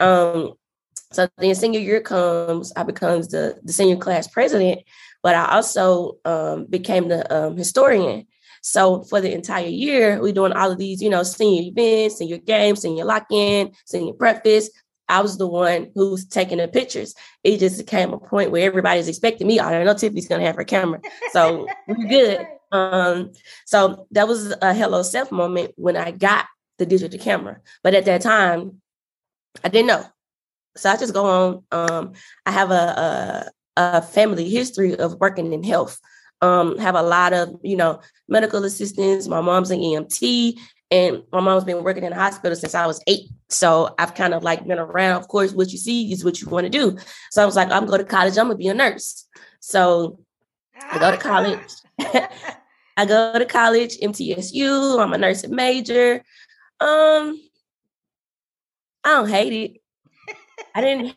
Um, 0.00 0.54
so 1.12 1.28
then 1.38 1.54
senior 1.54 1.80
year 1.80 2.00
comes, 2.00 2.72
I 2.74 2.82
becomes 2.82 3.28
the, 3.28 3.58
the 3.62 3.72
senior 3.72 3.96
class 3.96 4.26
president, 4.26 4.82
but 5.22 5.34
I 5.34 5.54
also 5.54 6.16
um, 6.24 6.66
became 6.66 7.08
the 7.08 7.32
um, 7.34 7.56
historian. 7.56 8.26
So 8.66 9.04
for 9.04 9.20
the 9.20 9.32
entire 9.32 9.68
year, 9.68 10.20
we're 10.20 10.32
doing 10.32 10.52
all 10.52 10.72
of 10.72 10.78
these, 10.78 11.00
you 11.00 11.08
know, 11.08 11.22
senior 11.22 11.70
events, 11.70 12.18
senior 12.18 12.38
games, 12.38 12.80
senior 12.80 13.04
lock-in, 13.04 13.70
senior 13.84 14.12
breakfast. 14.12 14.72
I 15.08 15.20
was 15.20 15.38
the 15.38 15.46
one 15.46 15.92
who's 15.94 16.26
taking 16.26 16.58
the 16.58 16.66
pictures. 16.66 17.14
It 17.44 17.58
just 17.58 17.86
came 17.86 18.12
a 18.12 18.18
point 18.18 18.50
where 18.50 18.66
everybody's 18.66 19.06
expecting 19.06 19.46
me. 19.46 19.60
I 19.60 19.70
don't 19.70 19.86
know 19.86 19.94
Tiffany's 19.94 20.26
gonna 20.26 20.44
have 20.44 20.56
her 20.56 20.64
camera. 20.64 21.00
So 21.30 21.68
we're 21.86 21.94
good. 22.08 22.44
Um, 22.72 23.30
so 23.66 24.08
that 24.10 24.26
was 24.26 24.52
a 24.60 24.74
hello 24.74 25.04
self 25.04 25.30
moment 25.30 25.70
when 25.76 25.96
I 25.96 26.10
got 26.10 26.46
the 26.78 26.86
digital 26.86 27.20
camera. 27.20 27.60
But 27.84 27.94
at 27.94 28.04
that 28.06 28.20
time, 28.20 28.82
I 29.62 29.68
didn't 29.68 29.86
know. 29.86 30.04
So 30.76 30.90
I 30.90 30.96
just 30.96 31.14
go 31.14 31.24
on. 31.24 31.62
Um, 31.70 32.14
I 32.44 32.50
have 32.50 32.72
a, 32.72 32.74
a, 33.76 33.80
a 33.80 34.02
family 34.02 34.50
history 34.50 34.96
of 34.96 35.20
working 35.20 35.52
in 35.52 35.62
health. 35.62 36.00
Um, 36.42 36.76
have 36.78 36.94
a 36.94 37.02
lot 37.02 37.32
of 37.32 37.58
you 37.62 37.76
know 37.76 38.00
medical 38.28 38.64
assistants. 38.64 39.26
My 39.26 39.40
mom's 39.40 39.70
an 39.70 39.80
EMT, 39.80 40.58
and 40.90 41.22
my 41.32 41.40
mom's 41.40 41.64
been 41.64 41.82
working 41.82 42.04
in 42.04 42.10
the 42.10 42.16
hospital 42.16 42.56
since 42.56 42.74
I 42.74 42.86
was 42.86 43.02
eight. 43.06 43.30
So 43.48 43.94
I've 43.98 44.14
kind 44.14 44.34
of 44.34 44.42
like 44.42 44.66
been 44.66 44.78
around. 44.78 45.20
Of 45.20 45.28
course, 45.28 45.52
what 45.52 45.72
you 45.72 45.78
see 45.78 46.12
is 46.12 46.24
what 46.24 46.40
you 46.40 46.48
want 46.48 46.64
to 46.64 46.70
do. 46.70 46.98
So 47.30 47.42
I 47.42 47.46
was 47.46 47.56
like, 47.56 47.70
I'm 47.70 47.86
going 47.86 48.00
to 48.00 48.04
college. 48.04 48.36
I'm 48.36 48.46
gonna 48.46 48.56
be 48.56 48.68
a 48.68 48.74
nurse. 48.74 49.26
So 49.60 50.20
I 50.90 50.98
go 50.98 51.10
to 51.10 51.16
college. 51.16 51.60
I 52.98 53.04
go 53.04 53.38
to 53.38 53.44
college, 53.44 53.98
MTSU. 53.98 55.02
I'm 55.02 55.12
a 55.12 55.18
nursing 55.18 55.54
major. 55.54 56.22
Um, 56.80 57.40
I 59.04 59.10
don't 59.10 59.28
hate 59.28 59.52
it. 59.52 59.80
I 60.74 60.80
didn't 60.80 61.16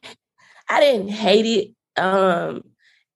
I 0.69 0.79
didn't 0.79 1.09
hate 1.09 1.45
it. 1.45 2.01
Um, 2.01 2.63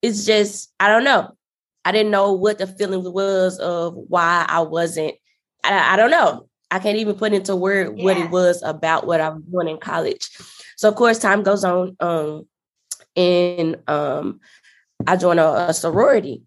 it's 0.01 0.25
just 0.25 0.73
I 0.79 0.87
don't 0.87 1.03
know. 1.03 1.35
I 1.85 1.91
didn't 1.91 2.11
know 2.11 2.33
what 2.33 2.57
the 2.57 2.67
feeling 2.67 3.03
was 3.11 3.59
of 3.59 3.93
why 3.95 4.45
I 4.47 4.61
wasn't. 4.61 5.15
I, 5.63 5.93
I 5.93 5.95
don't 5.95 6.11
know. 6.11 6.47
I 6.71 6.79
can't 6.79 6.97
even 6.97 7.15
put 7.15 7.33
into 7.33 7.55
word 7.55 7.97
yeah. 7.97 8.03
what 8.03 8.17
it 8.17 8.31
was 8.31 8.63
about 8.63 9.05
what 9.05 9.21
I 9.21 9.29
was 9.29 9.43
doing 9.43 9.67
in 9.67 9.77
college. 9.77 10.29
So 10.77 10.89
of 10.89 10.95
course, 10.95 11.19
time 11.19 11.43
goes 11.43 11.63
on. 11.63 11.95
Um, 11.99 12.47
and 13.15 13.77
um, 13.87 14.39
I 15.05 15.17
joined 15.17 15.39
a, 15.39 15.69
a 15.69 15.73
sorority, 15.73 16.43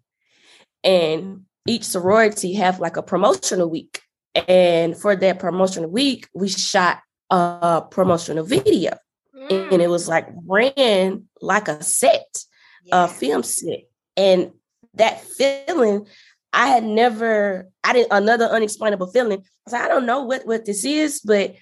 and 0.83 1.45
each 1.65 1.83
sorority 1.83 2.53
have 2.55 2.79
like 2.79 2.97
a 2.97 3.03
promotional 3.03 3.69
week. 3.69 4.01
And 4.47 4.97
for 4.97 5.15
that 5.15 5.39
promotional 5.39 5.89
week, 5.89 6.27
we 6.33 6.49
shot 6.49 6.99
a 7.29 7.83
promotional 7.89 8.45
video 8.45 8.97
mm. 9.35 9.71
and 9.71 9.81
it 9.81 9.89
was 9.89 10.07
like 10.07 10.27
ran 10.45 11.27
like 11.41 11.67
a 11.67 11.81
set, 11.83 12.43
yeah. 12.83 13.05
a 13.05 13.07
film 13.07 13.43
set. 13.43 13.83
And 14.15 14.51
that 14.97 15.21
feeling, 15.21 16.05
I 16.53 16.67
had 16.67 16.83
never, 16.83 17.69
I 17.83 17.93
didn't 17.93 18.11
another 18.11 18.45
unexplainable 18.45 19.07
feeling. 19.07 19.39
I 19.39 19.43
was 19.65 19.73
like, 19.73 19.83
I 19.83 19.87
don't 19.87 20.05
know 20.05 20.23
what, 20.23 20.45
what 20.45 20.65
this 20.65 20.85
is, 20.85 21.21
but 21.21 21.55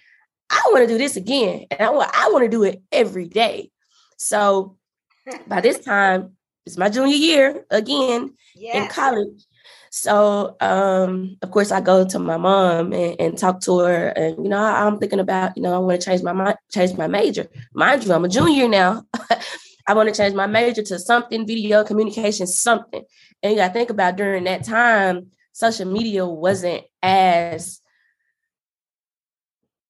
I 0.49 0.61
want 0.71 0.87
to 0.87 0.93
do 0.93 0.97
this 0.97 1.15
again. 1.15 1.65
And 1.71 1.81
I 1.81 1.89
want 1.89 2.11
I 2.13 2.29
want 2.31 2.43
to 2.43 2.49
do 2.49 2.63
it 2.63 2.81
every 2.91 3.27
day. 3.27 3.71
So 4.17 4.77
by 5.47 5.61
this 5.61 5.79
time, 5.79 6.35
it's 6.65 6.77
my 6.77 6.89
junior 6.89 7.15
year 7.15 7.65
again 7.69 8.33
yes. 8.55 8.75
in 8.75 8.87
college. 8.89 9.45
So, 9.91 10.57
um, 10.59 11.37
of 11.41 11.51
course, 11.51 11.71
I 11.71 11.79
go 11.79 12.05
to 12.05 12.19
my 12.19 12.35
mom 12.35 12.91
and, 12.91 13.15
and, 13.17 13.37
talk 13.37 13.61
to 13.61 13.79
her, 13.79 14.07
and 14.09 14.43
you 14.43 14.49
know, 14.49 14.61
I'm 14.61 14.99
thinking 14.99 15.21
about, 15.21 15.55
you 15.55 15.63
know, 15.63 15.73
I 15.73 15.77
want 15.77 16.01
to 16.01 16.05
change 16.05 16.21
my 16.21 16.33
mind, 16.33 16.57
change 16.69 16.97
my 16.97 17.07
major. 17.07 17.47
Mind 17.73 18.03
you, 18.03 18.11
I'm 18.11 18.25
a 18.25 18.27
junior 18.27 18.67
now. 18.67 19.05
I 19.87 19.93
want 19.93 20.09
to 20.09 20.15
change 20.15 20.33
my 20.33 20.47
major 20.47 20.81
to 20.81 20.99
something, 20.99 21.45
video 21.45 21.83
communication, 21.83 22.47
something. 22.47 23.03
And 23.43 23.51
you 23.51 23.57
got 23.57 23.67
to 23.67 23.73
think 23.73 23.89
about 23.89 24.15
during 24.17 24.45
that 24.45 24.63
time, 24.63 25.27
social 25.51 25.85
media 25.91 26.25
wasn't 26.25 26.83
as 27.03 27.81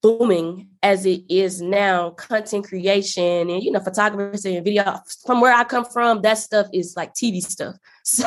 booming 0.06 0.68
as 0.84 1.04
it 1.08 1.24
is 1.30 1.64
now 1.64 2.12
content 2.12 2.64
creation 2.64 3.50
and 3.50 3.64
you 3.64 3.72
know 3.72 3.80
photography 3.80 4.56
and 4.56 4.64
video. 4.64 5.00
From 5.26 5.42
where 5.42 5.52
i 5.52 5.64
come 5.64 5.84
from 5.84 6.22
that 6.22 6.38
stuff 6.38 6.68
is 6.72 6.96
like 6.96 7.14
tv 7.14 7.42
stuff. 7.42 7.76
So 8.08 8.24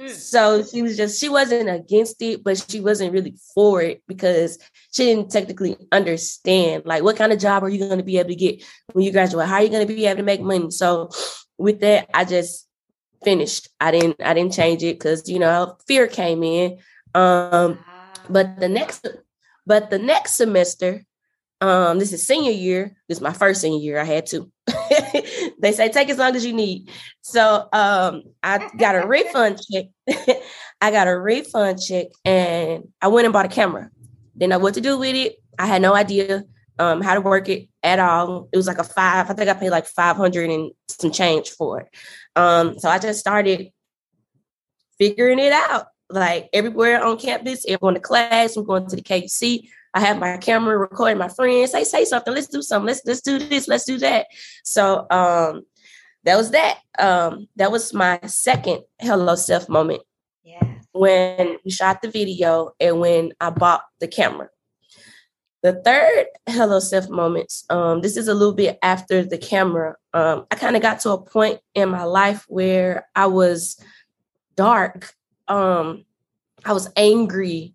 mm. 0.00 0.08
so 0.08 0.62
she 0.62 0.80
was 0.80 0.96
just 0.96 1.20
she 1.20 1.28
wasn't 1.28 1.68
against 1.68 2.22
it 2.22 2.44
but 2.44 2.64
she 2.70 2.78
wasn't 2.78 3.12
really 3.12 3.34
for 3.52 3.82
it 3.82 4.00
because 4.06 4.58
she 4.92 5.06
didn't 5.06 5.32
technically 5.32 5.76
understand 5.90 6.84
like 6.86 7.02
what 7.02 7.16
kind 7.16 7.32
of 7.32 7.40
job 7.40 7.64
are 7.64 7.68
you 7.68 7.80
going 7.80 7.98
to 7.98 8.04
be 8.04 8.18
able 8.18 8.28
to 8.28 8.36
get 8.36 8.62
when 8.92 9.04
you 9.04 9.10
graduate? 9.10 9.48
How 9.48 9.56
are 9.56 9.62
you 9.64 9.70
going 9.70 9.84
to 9.84 9.92
be 9.92 10.06
able 10.06 10.18
to 10.18 10.22
make 10.22 10.40
money? 10.40 10.70
So 10.70 11.10
with 11.58 11.80
that 11.80 12.10
i 12.14 12.24
just 12.24 12.68
finished. 13.24 13.70
I 13.80 13.90
didn't 13.90 14.22
i 14.22 14.34
didn't 14.34 14.52
change 14.52 14.84
it 14.84 15.00
because 15.00 15.28
you 15.28 15.40
know 15.40 15.76
fear 15.88 16.06
came 16.06 16.44
in. 16.44 16.78
Um 17.12 17.80
but 18.30 18.60
the 18.60 18.68
next 18.68 19.04
but 19.66 19.90
the 19.90 19.98
next 19.98 20.32
semester, 20.32 21.04
um, 21.60 21.98
this 21.98 22.12
is 22.12 22.26
senior 22.26 22.50
year. 22.50 22.96
This 23.08 23.18
is 23.18 23.22
my 23.22 23.32
first 23.32 23.60
senior 23.60 23.80
year. 23.80 24.00
I 24.00 24.04
had 24.04 24.26
to. 24.26 24.50
they 25.60 25.72
say 25.72 25.88
take 25.90 26.10
as 26.10 26.18
long 26.18 26.34
as 26.34 26.44
you 26.44 26.52
need. 26.52 26.90
So 27.20 27.68
um, 27.72 28.24
I 28.42 28.68
got 28.76 28.96
a 28.96 29.06
refund 29.06 29.60
check. 29.70 29.86
I 30.80 30.90
got 30.90 31.06
a 31.06 31.16
refund 31.16 31.80
check, 31.80 32.06
and 32.24 32.88
I 33.00 33.08
went 33.08 33.26
and 33.26 33.32
bought 33.32 33.46
a 33.46 33.48
camera. 33.48 33.90
Didn't 34.36 34.50
know 34.50 34.58
what 34.58 34.74
to 34.74 34.80
do 34.80 34.98
with 34.98 35.14
it. 35.14 35.36
I 35.58 35.66
had 35.66 35.82
no 35.82 35.94
idea 35.94 36.44
um, 36.80 37.00
how 37.00 37.14
to 37.14 37.20
work 37.20 37.48
it 37.48 37.68
at 37.84 38.00
all. 38.00 38.48
It 38.52 38.56
was 38.56 38.66
like 38.66 38.78
a 38.78 38.84
five. 38.84 39.30
I 39.30 39.34
think 39.34 39.48
I 39.48 39.54
paid 39.54 39.70
like 39.70 39.86
five 39.86 40.16
hundred 40.16 40.50
and 40.50 40.72
some 40.88 41.12
change 41.12 41.50
for 41.50 41.82
it. 41.82 41.88
Um, 42.34 42.78
so 42.78 42.88
I 42.88 42.98
just 42.98 43.20
started 43.20 43.68
figuring 44.98 45.38
it 45.38 45.52
out 45.52 45.86
like 46.12 46.48
everywhere 46.52 47.04
on 47.04 47.18
campus, 47.18 47.64
everyone 47.66 47.96
in 47.96 48.02
class, 48.02 48.56
I'm 48.56 48.64
going 48.64 48.86
to 48.88 48.96
the 48.96 49.02
KC. 49.02 49.68
I 49.94 50.00
have 50.00 50.18
my 50.18 50.36
camera 50.38 50.76
recording 50.78 51.18
my 51.18 51.28
friends. 51.28 51.72
Say, 51.72 51.84
say 51.84 52.04
something. 52.04 52.32
Let's 52.32 52.46
do 52.46 52.62
something. 52.62 52.86
Let's 52.86 53.02
let's 53.04 53.20
do 53.20 53.38
this. 53.38 53.68
Let's 53.68 53.84
do 53.84 53.98
that. 53.98 54.26
So 54.64 55.06
um 55.10 55.64
that 56.24 56.36
was 56.36 56.50
that. 56.52 56.78
Um 56.98 57.48
that 57.56 57.70
was 57.70 57.92
my 57.92 58.18
second 58.26 58.82
hello 59.00 59.34
self 59.34 59.68
moment. 59.68 60.02
Yeah. 60.44 60.62
When 60.92 61.58
we 61.64 61.70
shot 61.70 62.00
the 62.02 62.10
video 62.10 62.72
and 62.80 63.00
when 63.00 63.32
I 63.40 63.50
bought 63.50 63.82
the 64.00 64.08
camera. 64.08 64.48
The 65.62 65.80
third 65.84 66.26
hello 66.48 66.80
self 66.80 67.08
moments. 67.08 67.64
Um, 67.70 68.00
this 68.00 68.16
is 68.16 68.28
a 68.28 68.34
little 68.34 68.54
bit 68.54 68.78
after 68.82 69.24
the 69.24 69.38
camera. 69.38 69.96
Um, 70.12 70.46
I 70.50 70.56
kind 70.56 70.74
of 70.74 70.82
got 70.82 71.00
to 71.00 71.10
a 71.10 71.22
point 71.22 71.60
in 71.74 71.88
my 71.88 72.02
life 72.02 72.44
where 72.48 73.06
I 73.14 73.26
was 73.26 73.78
dark 74.56 75.14
um 75.48 76.04
I 76.64 76.72
was 76.72 76.88
angry 76.96 77.74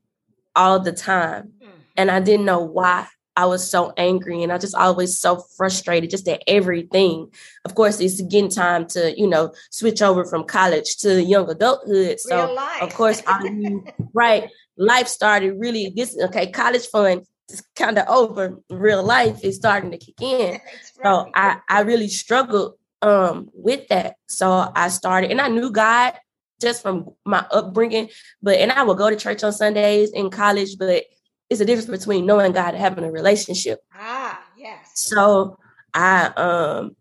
all 0.56 0.80
the 0.80 0.92
time. 0.92 1.54
Mm. 1.64 1.70
And 1.96 2.12
I 2.12 2.20
didn't 2.20 2.46
know 2.46 2.60
why 2.60 3.08
I 3.36 3.46
was 3.46 3.70
so 3.70 3.94
angry. 3.98 4.44
And 4.44 4.52
I 4.52 4.58
just 4.58 4.76
always 4.76 5.18
so 5.18 5.38
frustrated 5.56 6.10
just 6.10 6.28
at 6.28 6.42
everything. 6.48 7.32
Of 7.66 7.76
course, 7.76 8.00
it's 8.00 8.20
getting 8.22 8.50
time 8.50 8.88
to, 8.88 9.14
you 9.18 9.28
know, 9.28 9.54
switch 9.70 10.02
over 10.02 10.26
from 10.26 10.44
college 10.44 10.98
to 10.98 11.22
young 11.22 11.50
adulthood. 11.50 12.20
So 12.20 12.56
of 12.82 12.94
course, 12.96 13.22
I 13.28 13.76
right, 14.14 14.50
life 14.78 15.08
started 15.08 15.54
really 15.60 15.94
this 15.96 16.18
okay, 16.26 16.52
college 16.52 16.88
fun 16.88 17.22
is 17.50 17.62
kind 17.76 17.98
of 18.00 18.08
over. 18.08 18.58
Real 18.70 19.04
life 19.04 19.44
is 19.44 19.56
starting 19.56 19.92
to 19.92 19.98
kick 19.98 20.22
in. 20.22 20.60
Right. 21.04 21.26
So 21.26 21.32
I, 21.36 21.58
I 21.70 21.82
really 21.82 22.08
struggled 22.08 22.74
um 23.04 23.50
with 23.54 23.88
that. 23.90 24.16
So 24.28 24.72
I 24.76 24.90
started 24.90 25.30
and 25.30 25.40
I 25.40 25.48
knew 25.48 25.70
God 25.70 26.14
just 26.60 26.82
from 26.82 27.12
my 27.26 27.46
upbringing. 27.52 28.10
But 28.42 28.58
and 28.60 28.72
I 28.72 28.84
would 28.84 28.98
go 28.98 29.10
to 29.10 29.16
church 29.16 29.44
on 29.44 29.54
Sundays 29.54 30.12
in 30.12 30.30
college, 30.30 30.78
but 30.78 31.04
it's 31.50 31.62
a 31.62 31.66
difference 31.66 31.90
between 31.90 32.26
knowing 32.26 32.52
God 32.52 32.74
and 32.74 32.78
having 32.78 33.04
a 33.04 33.12
relationship. 33.12 33.80
Ah, 33.94 34.44
yes. 34.58 34.92
So 34.96 35.58
I 35.94 36.28
um 36.28 36.96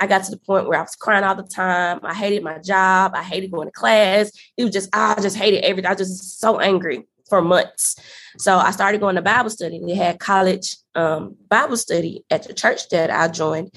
I 0.00 0.06
got 0.06 0.24
to 0.24 0.30
the 0.30 0.38
point 0.38 0.66
where 0.66 0.78
I 0.78 0.82
was 0.82 0.96
crying 0.96 1.24
all 1.24 1.34
the 1.34 1.42
time. 1.42 2.00
I 2.02 2.14
hated 2.14 2.42
my 2.42 2.58
job. 2.58 3.12
I 3.14 3.22
hated 3.22 3.50
going 3.50 3.68
to 3.68 3.72
class. 3.72 4.32
It 4.56 4.64
was 4.64 4.72
just 4.72 4.88
I 4.92 5.20
just 5.20 5.36
hated 5.36 5.64
everything. 5.64 5.86
I 5.86 5.94
was 5.94 6.08
just 6.08 6.40
so 6.40 6.58
angry 6.58 7.06
for 7.28 7.42
months. 7.42 7.96
So 8.38 8.56
I 8.56 8.70
started 8.72 9.00
going 9.00 9.16
to 9.16 9.22
Bible 9.22 9.50
study. 9.50 9.80
We 9.80 9.94
had 9.94 10.18
college 10.18 10.76
um, 10.94 11.36
Bible 11.48 11.76
study 11.76 12.24
at 12.30 12.46
the 12.46 12.54
church 12.54 12.88
that 12.88 13.10
I 13.10 13.28
joined, 13.28 13.72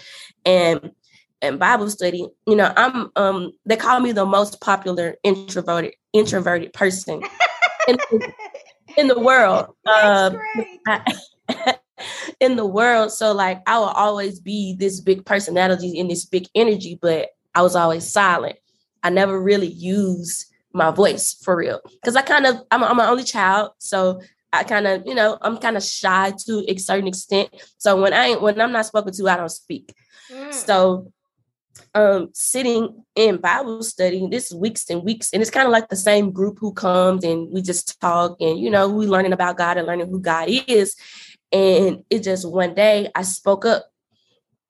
and 0.45 0.91
and 1.43 1.59
Bible 1.59 1.89
study, 1.89 2.27
you 2.47 2.55
know, 2.55 2.73
I'm 2.75 3.11
um 3.15 3.51
they 3.65 3.75
call 3.75 3.99
me 3.99 4.11
the 4.11 4.25
most 4.25 4.61
popular 4.61 5.15
introverted 5.23 5.93
introverted 6.13 6.73
person. 6.73 7.21
in, 7.87 7.97
in 8.97 9.07
the 9.07 9.19
world. 9.19 9.75
um, 9.85 10.39
in 12.39 12.55
the 12.55 12.65
world. 12.65 13.11
So 13.11 13.33
like 13.33 13.61
I 13.67 13.77
will 13.77 13.85
always 13.85 14.39
be 14.39 14.75
this 14.77 14.99
big 14.99 15.25
personality 15.25 15.99
in 15.99 16.07
this 16.07 16.25
big 16.25 16.47
energy, 16.55 16.97
but 17.01 17.29
I 17.53 17.61
was 17.61 17.75
always 17.75 18.07
silent. 18.07 18.55
I 19.03 19.09
never 19.09 19.39
really 19.39 19.67
used 19.67 20.45
my 20.73 20.89
voice 20.89 21.33
for 21.33 21.55
real 21.55 21.79
because 22.01 22.15
I 22.15 22.21
kind 22.21 22.45
of 22.45 22.55
I'm, 22.71 22.83
I'm 22.83 22.99
an 22.99 23.05
only 23.05 23.23
child, 23.23 23.71
so 23.77 24.21
I 24.51 24.63
kind 24.63 24.87
of 24.87 25.03
you 25.05 25.13
know 25.13 25.37
I'm 25.41 25.57
kind 25.57 25.77
of 25.77 25.83
shy 25.83 26.31
to 26.45 26.65
a 26.67 26.77
certain 26.77 27.07
extent. 27.07 27.49
So 27.77 28.01
when 28.01 28.13
I 28.13 28.35
when 28.35 28.59
I'm 28.59 28.71
not 28.71 28.85
spoken 28.85 29.13
to, 29.13 29.27
I 29.27 29.37
don't 29.37 29.49
speak. 29.49 29.93
Mm. 30.31 30.53
So 30.53 31.11
um 31.95 32.29
sitting 32.33 33.03
in 33.15 33.37
Bible 33.37 33.83
study 33.83 34.27
this 34.29 34.51
weeks 34.51 34.89
and 34.89 35.03
weeks, 35.03 35.31
and 35.31 35.41
it's 35.41 35.51
kind 35.51 35.67
of 35.67 35.71
like 35.71 35.89
the 35.89 35.95
same 35.95 36.31
group 36.31 36.57
who 36.59 36.73
comes 36.73 37.23
and 37.23 37.51
we 37.51 37.61
just 37.61 37.99
talk 38.01 38.37
and 38.39 38.59
you 38.59 38.69
know 38.69 38.89
we 38.89 39.05
learning 39.05 39.33
about 39.33 39.57
God 39.57 39.77
and 39.77 39.87
learning 39.87 40.09
who 40.09 40.19
God 40.19 40.49
is. 40.49 40.95
And 41.51 42.03
it 42.09 42.23
just 42.23 42.49
one 42.49 42.73
day 42.73 43.11
I 43.13 43.21
spoke 43.21 43.65
up 43.65 43.85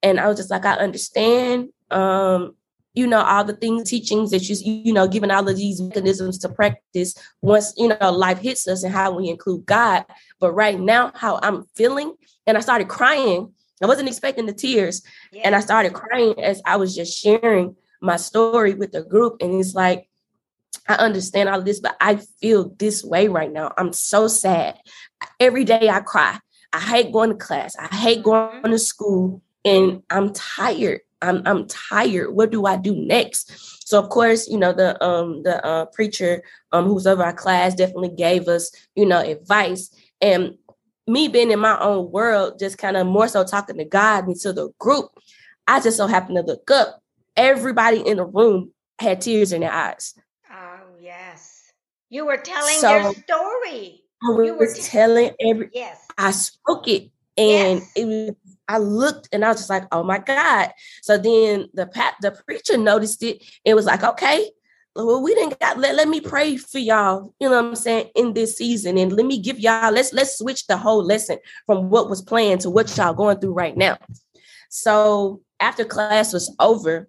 and 0.02 0.20
I 0.20 0.28
was 0.28 0.36
just 0.36 0.50
like, 0.50 0.66
I 0.66 0.74
understand. 0.74 1.70
Um, 1.90 2.54
you 2.94 3.08
know, 3.08 3.22
all 3.22 3.42
the 3.42 3.56
things, 3.56 3.90
teachings 3.90 4.30
that 4.30 4.48
you, 4.48 4.56
you 4.84 4.92
know, 4.92 5.08
given 5.08 5.30
all 5.30 5.48
of 5.48 5.56
these 5.56 5.80
mechanisms 5.80 6.38
to 6.38 6.48
practice 6.48 7.14
once, 7.42 7.74
you 7.76 7.88
know, 7.88 8.12
life 8.12 8.38
hits 8.38 8.68
us 8.68 8.84
and 8.84 8.94
how 8.94 9.10
we 9.16 9.28
include 9.28 9.66
God. 9.66 10.04
But 10.38 10.52
right 10.52 10.78
now, 10.78 11.10
how 11.14 11.40
I'm 11.42 11.64
feeling, 11.74 12.14
and 12.46 12.56
I 12.56 12.60
started 12.60 12.88
crying. 12.88 13.52
I 13.82 13.86
wasn't 13.86 14.08
expecting 14.08 14.46
the 14.46 14.52
tears. 14.52 15.02
Yeah. 15.32 15.42
And 15.44 15.54
I 15.54 15.60
started 15.60 15.92
crying 15.92 16.38
as 16.40 16.62
I 16.64 16.76
was 16.76 16.94
just 16.94 17.18
sharing 17.18 17.76
my 18.00 18.16
story 18.16 18.74
with 18.74 18.92
the 18.92 19.02
group. 19.02 19.36
And 19.40 19.60
it's 19.60 19.74
like, 19.74 20.08
I 20.88 20.94
understand 20.94 21.48
all 21.48 21.62
this, 21.62 21.80
but 21.80 21.96
I 22.00 22.16
feel 22.16 22.74
this 22.78 23.02
way 23.02 23.28
right 23.28 23.52
now. 23.52 23.72
I'm 23.78 23.92
so 23.92 24.28
sad. 24.28 24.78
Every 25.40 25.64
day 25.64 25.88
I 25.88 26.00
cry. 26.00 26.38
I 26.72 26.80
hate 26.80 27.12
going 27.12 27.30
to 27.30 27.36
class. 27.36 27.76
I 27.76 27.94
hate 27.94 28.22
going 28.22 28.62
to 28.64 28.78
school 28.78 29.42
and 29.64 30.02
I'm 30.10 30.32
tired. 30.32 31.00
I'm 31.22 31.42
I'm 31.46 31.66
tired. 31.68 32.34
What 32.34 32.50
do 32.50 32.66
I 32.66 32.76
do 32.76 32.94
next? 32.94 33.88
So 33.88 33.98
of 33.98 34.10
course, 34.10 34.48
you 34.48 34.58
know, 34.58 34.72
the 34.72 35.02
um 35.02 35.42
the 35.42 35.64
uh, 35.64 35.86
preacher 35.86 36.42
um 36.72 36.86
who's 36.86 37.06
of 37.06 37.20
our 37.20 37.32
class 37.32 37.74
definitely 37.74 38.10
gave 38.10 38.48
us, 38.48 38.70
you 38.94 39.06
know, 39.06 39.20
advice. 39.20 39.94
And 40.20 40.58
me 41.06 41.28
being 41.28 41.50
in 41.50 41.58
my 41.58 41.78
own 41.78 42.10
world, 42.10 42.58
just 42.58 42.78
kind 42.78 42.96
of 42.96 43.06
more 43.06 43.28
so 43.28 43.44
talking 43.44 43.76
to 43.78 43.84
God 43.84 44.26
and 44.26 44.36
to 44.36 44.52
the 44.52 44.70
group, 44.78 45.10
I 45.66 45.80
just 45.80 45.96
so 45.96 46.06
happened 46.06 46.36
to 46.36 46.42
look 46.42 46.70
up. 46.70 47.00
Everybody 47.36 47.98
in 48.00 48.16
the 48.18 48.24
room 48.24 48.72
had 48.98 49.20
tears 49.20 49.52
in 49.52 49.60
their 49.60 49.72
eyes. 49.72 50.14
Oh 50.50 50.96
yes. 51.00 51.72
You 52.08 52.26
were 52.26 52.36
telling 52.36 52.78
so, 52.78 52.96
your 52.96 53.14
story. 53.14 54.02
I 54.22 54.52
was 54.52 54.74
t- 54.74 54.82
telling 54.82 55.32
every 55.40 55.70
yes. 55.72 56.06
I 56.16 56.30
spoke 56.30 56.88
it 56.88 57.10
and 57.36 57.80
yes. 57.80 57.92
it 57.96 58.06
was 58.06 58.56
I 58.66 58.78
looked 58.78 59.28
and 59.32 59.44
I 59.44 59.48
was 59.48 59.58
just 59.58 59.70
like, 59.70 59.84
oh 59.92 60.02
my 60.02 60.18
God. 60.18 60.70
So 61.02 61.18
then 61.18 61.68
the 61.74 61.86
pat 61.86 62.14
the 62.22 62.30
preacher 62.30 62.78
noticed 62.78 63.22
it. 63.22 63.44
It 63.64 63.74
was 63.74 63.84
like, 63.84 64.02
okay, 64.02 64.50
well, 64.96 65.22
we 65.22 65.34
didn't 65.34 65.58
got 65.58 65.78
let, 65.78 65.94
let 65.96 66.08
me 66.08 66.20
pray 66.20 66.56
for 66.56 66.78
y'all, 66.78 67.34
you 67.40 67.48
know 67.48 67.56
what 67.56 67.64
I'm 67.64 67.76
saying, 67.76 68.10
in 68.14 68.34
this 68.34 68.56
season. 68.56 68.96
And 68.96 69.12
let 69.12 69.26
me 69.26 69.40
give 69.40 69.58
y'all, 69.58 69.92
let's 69.92 70.12
let's 70.12 70.38
switch 70.38 70.66
the 70.66 70.76
whole 70.76 71.04
lesson 71.04 71.38
from 71.66 71.90
what 71.90 72.08
was 72.08 72.22
planned 72.22 72.60
to 72.62 72.70
what 72.70 72.96
y'all 72.96 73.14
going 73.14 73.38
through 73.38 73.54
right 73.54 73.76
now. 73.76 73.98
So 74.70 75.40
after 75.60 75.84
class 75.84 76.32
was 76.32 76.54
over, 76.60 77.08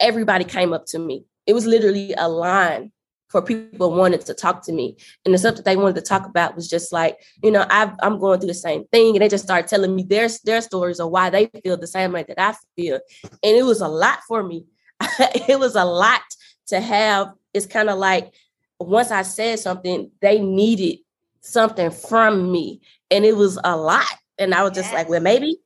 everybody 0.00 0.44
came 0.44 0.72
up 0.72 0.86
to 0.86 0.98
me. 0.98 1.24
It 1.46 1.52
was 1.52 1.66
literally 1.66 2.14
a 2.16 2.28
line 2.28 2.90
for 3.28 3.42
people 3.42 3.92
wanted 3.92 4.20
to 4.26 4.34
talk 4.34 4.62
to 4.62 4.72
me. 4.72 4.96
And 5.24 5.34
the 5.34 5.38
stuff 5.38 5.56
that 5.56 5.64
they 5.64 5.76
wanted 5.76 5.96
to 5.96 6.02
talk 6.02 6.26
about 6.26 6.54
was 6.54 6.68
just 6.68 6.92
like, 6.92 7.18
you 7.42 7.50
know, 7.50 7.66
i 7.68 7.92
am 8.02 8.20
going 8.20 8.38
through 8.38 8.48
the 8.48 8.54
same 8.54 8.84
thing. 8.92 9.16
And 9.16 9.22
they 9.22 9.28
just 9.28 9.42
started 9.42 9.66
telling 9.68 9.94
me 9.94 10.04
their, 10.04 10.28
their 10.44 10.60
stories 10.60 11.00
of 11.00 11.10
why 11.10 11.30
they 11.30 11.50
feel 11.62 11.76
the 11.76 11.86
same 11.86 12.12
way 12.12 12.24
that 12.28 12.40
I 12.40 12.54
feel. 12.76 13.00
And 13.24 13.56
it 13.56 13.64
was 13.64 13.80
a 13.80 13.88
lot 13.88 14.20
for 14.28 14.44
me. 14.44 14.66
it 15.48 15.58
was 15.58 15.74
a 15.74 15.84
lot 15.84 16.22
to 16.68 16.80
have. 16.80 17.32
It's 17.52 17.66
kind 17.66 17.88
of 17.88 17.98
like 17.98 18.32
once 18.80 19.10
I 19.10 19.22
said 19.22 19.58
something, 19.58 20.10
they 20.20 20.40
needed 20.40 20.98
something 21.40 21.90
from 21.90 22.50
me. 22.50 22.80
And 23.10 23.24
it 23.24 23.36
was 23.36 23.58
a 23.64 23.76
lot. 23.76 24.06
And 24.38 24.54
I 24.54 24.62
was 24.62 24.72
just 24.72 24.90
yes. 24.90 24.94
like, 24.94 25.08
well, 25.08 25.20
maybe 25.20 25.58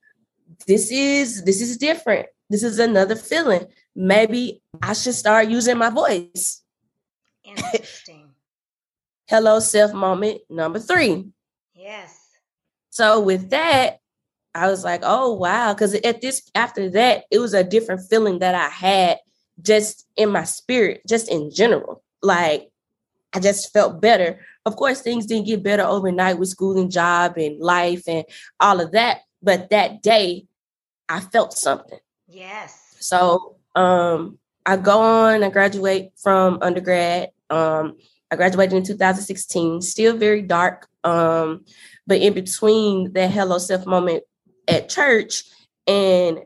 this 0.67 0.91
is 0.91 1.45
this 1.45 1.61
is 1.61 1.77
different. 1.77 2.27
This 2.51 2.63
is 2.63 2.79
another 2.79 3.17
feeling. 3.17 3.67
Maybe 3.95 4.63
I 4.83 4.93
should 4.93 5.15
start 5.15 5.49
using 5.49 5.79
my 5.79 5.91
voice. 5.91 6.63
Interesting. 7.45 8.31
Hello, 9.29 9.61
self 9.61 9.93
moment 9.93 10.41
number 10.49 10.79
three. 10.79 11.27
Yes. 11.75 12.19
So 12.91 13.21
with 13.21 13.51
that, 13.51 13.99
I 14.55 14.69
was 14.69 14.85
like, 14.85 15.01
oh 15.05 15.35
wow. 15.35 15.73
Cause 15.75 15.95
at 15.95 16.21
this 16.21 16.51
after 16.55 16.91
that, 16.91 17.25
it 17.31 17.39
was 17.39 17.55
a 17.55 17.65
different 17.65 18.03
feeling 18.09 18.41
that 18.41 18.55
I 18.55 18.69
had 18.69 19.19
just 19.63 20.07
in 20.17 20.31
my 20.31 20.45
spirit, 20.45 21.03
just 21.07 21.31
in 21.31 21.51
general. 21.51 22.03
Like 22.23 22.71
I 23.33 23.41
just 23.41 23.73
felt 23.73 24.01
better. 24.01 24.41
Of 24.65 24.77
course, 24.77 25.01
things 25.01 25.27
didn't 25.27 25.47
get 25.47 25.63
better 25.63 25.85
overnight 25.85 26.39
with 26.39 26.49
school 26.49 26.79
and 26.79 26.91
job 26.91 27.37
and 27.37 27.61
life 27.61 28.05
and 28.07 28.25
all 28.61 28.81
of 28.81 28.93
that. 28.93 29.19
But 29.43 29.71
that 29.71 30.03
day, 30.03 30.47
I 31.09 31.21
felt 31.21 31.53
something. 31.53 31.99
Yes. 32.27 32.97
So 33.01 33.57
um 33.75 34.39
I 34.69 34.77
go 34.77 35.01
on, 35.01 35.43
I 35.43 35.49
graduate 35.49 36.11
from 36.23 36.59
undergrad. 36.61 37.31
Um, 37.49 37.97
I 38.31 38.37
graduated 38.37 38.75
in 38.75 38.85
2016, 38.85 39.81
still 39.81 40.15
very 40.15 40.43
dark. 40.43 40.87
Um, 41.05 41.65
but 42.07 42.21
in 42.21 42.35
between 42.35 43.15
that 43.15 43.31
hello 43.31 43.57
self 43.57 43.87
moment 43.87 44.25
at 44.69 44.91
church 44.91 45.45
and 45.87 46.41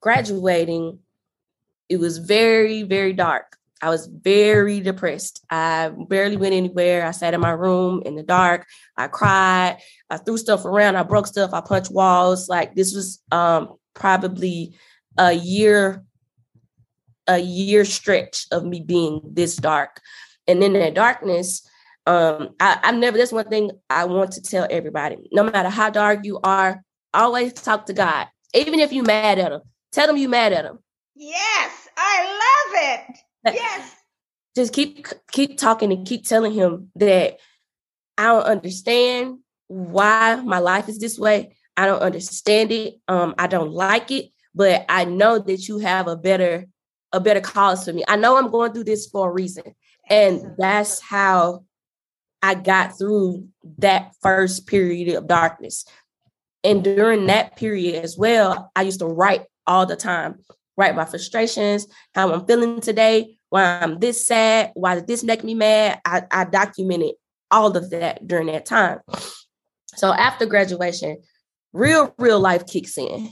graduating, 0.00 1.00
it 1.88 1.98
was 1.98 2.18
very, 2.18 2.82
very 2.82 3.12
dark. 3.12 3.56
I 3.82 3.90
was 3.90 4.06
very 4.06 4.80
depressed. 4.80 5.44
I 5.50 5.92
barely 6.08 6.36
went 6.36 6.54
anywhere. 6.54 7.06
I 7.06 7.10
sat 7.10 7.34
in 7.34 7.40
my 7.40 7.50
room 7.50 8.02
in 8.06 8.16
the 8.16 8.22
dark. 8.22 8.66
I 8.96 9.06
cried. 9.06 9.78
I 10.08 10.16
threw 10.16 10.38
stuff 10.38 10.64
around. 10.64 10.96
I 10.96 11.02
broke 11.02 11.26
stuff. 11.26 11.52
I 11.52 11.60
punched 11.60 11.92
walls. 11.92 12.48
Like 12.48 12.74
this 12.74 12.94
was 12.94 13.22
um, 13.30 13.74
probably 13.94 14.74
a 15.18 15.32
year, 15.32 16.02
a 17.26 17.38
year 17.38 17.84
stretch 17.84 18.46
of 18.50 18.64
me 18.64 18.80
being 18.80 19.20
this 19.24 19.56
dark. 19.56 20.00
And 20.48 20.62
in 20.62 20.72
that 20.72 20.94
darkness, 20.94 21.68
um, 22.06 22.50
I, 22.60 22.78
I 22.82 22.92
never, 22.92 23.18
that's 23.18 23.32
one 23.32 23.48
thing 23.48 23.72
I 23.90 24.04
want 24.04 24.32
to 24.32 24.42
tell 24.42 24.66
everybody. 24.70 25.28
No 25.32 25.44
matter 25.44 25.68
how 25.68 25.90
dark 25.90 26.24
you 26.24 26.40
are, 26.42 26.82
always 27.12 27.52
talk 27.52 27.86
to 27.86 27.92
God. 27.92 28.28
Even 28.54 28.80
if 28.80 28.92
you 28.92 29.02
mad 29.02 29.38
at 29.38 29.52
him, 29.52 29.60
tell 29.92 30.08
him 30.08 30.16
you 30.16 30.28
mad 30.28 30.52
at 30.52 30.64
him. 30.64 30.78
Yes, 31.16 31.88
I 31.96 32.24
love 32.24 33.14
it. 33.14 33.54
Yes. 33.54 33.94
Just 34.54 34.72
keep 34.72 35.06
keep 35.32 35.58
talking 35.58 35.92
and 35.92 36.06
keep 36.06 36.24
telling 36.24 36.52
him 36.52 36.90
that 36.96 37.38
I 38.18 38.24
don't 38.24 38.44
understand 38.44 39.38
why 39.68 40.36
my 40.36 40.58
life 40.58 40.88
is 40.88 40.98
this 40.98 41.18
way. 41.18 41.56
I 41.76 41.86
don't 41.86 42.02
understand 42.02 42.72
it. 42.72 42.94
Um, 43.08 43.34
I 43.38 43.46
don't 43.46 43.72
like 43.72 44.10
it, 44.10 44.30
but 44.54 44.84
I 44.88 45.04
know 45.04 45.38
that 45.38 45.68
you 45.68 45.78
have 45.78 46.08
a 46.08 46.16
better 46.16 46.66
a 47.12 47.20
better 47.20 47.40
cause 47.40 47.84
for 47.84 47.92
me. 47.92 48.04
I 48.08 48.16
know 48.16 48.36
I'm 48.36 48.50
going 48.50 48.72
through 48.72 48.84
this 48.84 49.06
for 49.06 49.28
a 49.28 49.32
reason. 49.32 49.74
And 50.08 50.54
that's 50.58 51.00
how 51.00 51.64
I 52.42 52.54
got 52.54 52.98
through 52.98 53.48
that 53.78 54.12
first 54.22 54.66
period 54.66 55.14
of 55.16 55.26
darkness. 55.26 55.84
And 56.62 56.82
during 56.84 57.26
that 57.26 57.56
period 57.56 58.02
as 58.04 58.16
well, 58.16 58.70
I 58.76 58.82
used 58.82 59.00
to 59.00 59.06
write 59.06 59.44
all 59.66 59.86
the 59.86 59.96
time, 59.96 60.40
write 60.76 60.94
my 60.94 61.04
frustrations, 61.04 61.86
how 62.14 62.32
I'm 62.32 62.46
feeling 62.46 62.80
today, 62.80 63.38
why 63.48 63.80
I'm 63.80 63.98
this 63.98 64.26
sad, 64.26 64.72
why 64.74 64.94
did 64.96 65.06
this 65.06 65.24
make 65.24 65.44
me 65.44 65.54
mad. 65.54 66.00
I, 66.04 66.22
I 66.30 66.44
documented 66.44 67.12
all 67.50 67.76
of 67.76 67.90
that 67.90 68.26
during 68.26 68.46
that 68.48 68.66
time. 68.66 69.00
So 69.96 70.12
after 70.12 70.46
graduation, 70.46 71.18
real, 71.72 72.14
real 72.18 72.40
life 72.40 72.66
kicks 72.66 72.98
in. 72.98 73.30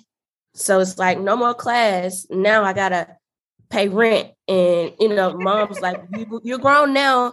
So 0.55 0.81
it's 0.81 0.99
like 0.99 1.19
no 1.19 1.37
more 1.37 1.55
class. 1.55 2.27
Now 2.31 2.65
I 2.65 2.73
gotta 2.73 3.17
pay 3.71 3.89
rent. 3.89 4.31
And 4.49 4.93
you 5.01 5.09
know, 5.09 5.37
mom's 5.37 5.81
like, 5.81 6.01
you, 6.45 6.55
are 6.55 6.59
grown 6.59 6.95
now. 6.95 7.33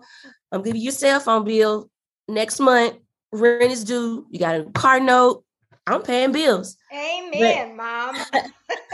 I'm 0.51 0.63
giving 0.63 0.81
you 0.81 0.89
a 0.89 0.93
cell 0.93 1.19
phone 1.19 1.45
bill 1.45 1.89
next 2.27 2.59
month. 2.59 2.95
Rent 3.31 3.71
is 3.71 3.83
due. 3.83 4.25
You 4.29 4.39
got 4.39 4.55
a 4.55 4.63
car 4.71 4.99
note. 4.99 5.45
I'm 5.87 6.01
paying 6.01 6.31
bills. 6.31 6.77
Amen, 6.93 7.75
but, 7.77 7.83
mom. 7.83 8.15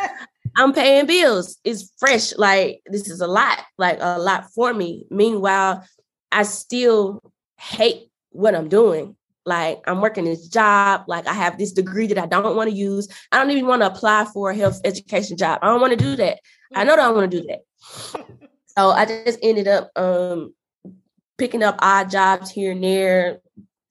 I'm 0.58 0.74
paying 0.74 1.06
bills. 1.06 1.58
It's 1.64 1.94
fresh. 1.98 2.36
Like 2.36 2.82
this 2.88 3.10
is 3.10 3.22
a 3.22 3.28
lot, 3.28 3.60
like 3.78 4.00
a 4.02 4.18
lot 4.18 4.52
for 4.54 4.74
me. 4.74 5.06
Meanwhile, 5.12 5.88
I 6.32 6.44
still 6.44 7.22
hate 7.58 8.10
what 8.32 8.56
I'm 8.56 8.68
doing. 8.68 9.16
Like 9.46 9.82
I'm 9.88 10.02
working 10.02 10.26
this 10.26 10.48
job. 10.48 11.04
Like 11.08 11.28
I 11.28 11.34
have 11.34 11.58
this 11.58 11.72
degree 11.72 12.08
that 12.08 12.18
I 12.18 12.26
don't 12.26 12.56
want 12.56 12.70
to 12.70 12.76
use. 12.76 13.08
I 13.32 13.38
don't 13.38 13.52
even 13.52 13.68
want 13.68 13.84
to 13.84 13.88
apply 13.88 14.26
for 14.34 14.50
a 14.50 14.56
health 14.56 14.82
education 14.84 15.38
job. 15.38 15.60
I 15.62 15.68
don't 15.68 15.80
want 15.80 15.98
to 15.98 16.04
do 16.04 16.16
that. 16.18 16.40
I 16.74 16.84
know 16.84 16.96
that 16.96 17.06
I 17.06 17.12
want 17.12 17.32
to 17.32 17.42
do 17.42 17.48
that. 17.48 18.26
So 18.78 18.90
I 18.90 19.06
just 19.06 19.40
ended 19.42 19.68
up 19.68 19.90
um, 19.96 20.54
picking 21.38 21.64
up 21.64 21.78
odd 21.80 22.10
jobs 22.10 22.52
here 22.52 22.72
and 22.72 22.84
there, 22.84 23.40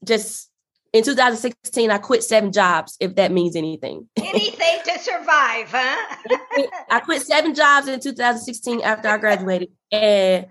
just 0.04 0.50
in 0.96 1.04
2016, 1.04 1.90
I 1.90 1.98
quit 1.98 2.24
seven 2.24 2.52
jobs, 2.52 2.96
if 3.00 3.16
that 3.16 3.30
means 3.30 3.54
anything. 3.54 4.08
Anything 4.16 4.78
to 4.84 4.98
survive, 4.98 5.70
huh? 5.70 6.16
I 6.90 7.00
quit 7.00 7.20
seven 7.20 7.54
jobs 7.54 7.86
in 7.86 8.00
2016 8.00 8.80
after 8.80 9.08
I 9.08 9.18
graduated. 9.18 9.68
And 9.92 10.46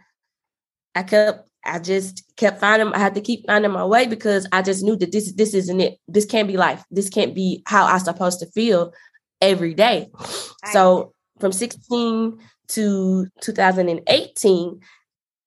I 0.93 1.03
kept, 1.03 1.49
I 1.65 1.79
just 1.79 2.23
kept 2.38 2.60
finding, 2.60 2.93
I 2.93 2.99
had 2.99 3.15
to 3.15 3.21
keep 3.21 3.47
finding 3.47 3.71
my 3.71 3.86
way 3.86 4.05
because 4.05 4.47
I 4.51 4.62
just 4.62 4.84
knew 4.84 4.95
that 4.97 5.12
this, 5.12 5.34
this 5.34 5.55
isn't 5.55 5.81
it. 5.81 5.97
This 6.08 6.25
can't 6.25 6.47
be 6.47 6.58
life. 6.58 6.84
This 6.91 7.10
can't 7.10 7.34
be 7.34 7.63
how 7.65 7.88
I'm 7.88 7.99
supposed 7.99 8.39
to 8.41 8.45
feel 8.51 8.93
every 9.41 9.73
day. 9.73 10.10
So 10.71 11.13
from 11.39 11.51
16 11.53 12.38
to 12.69 13.27
2018, 13.41 14.79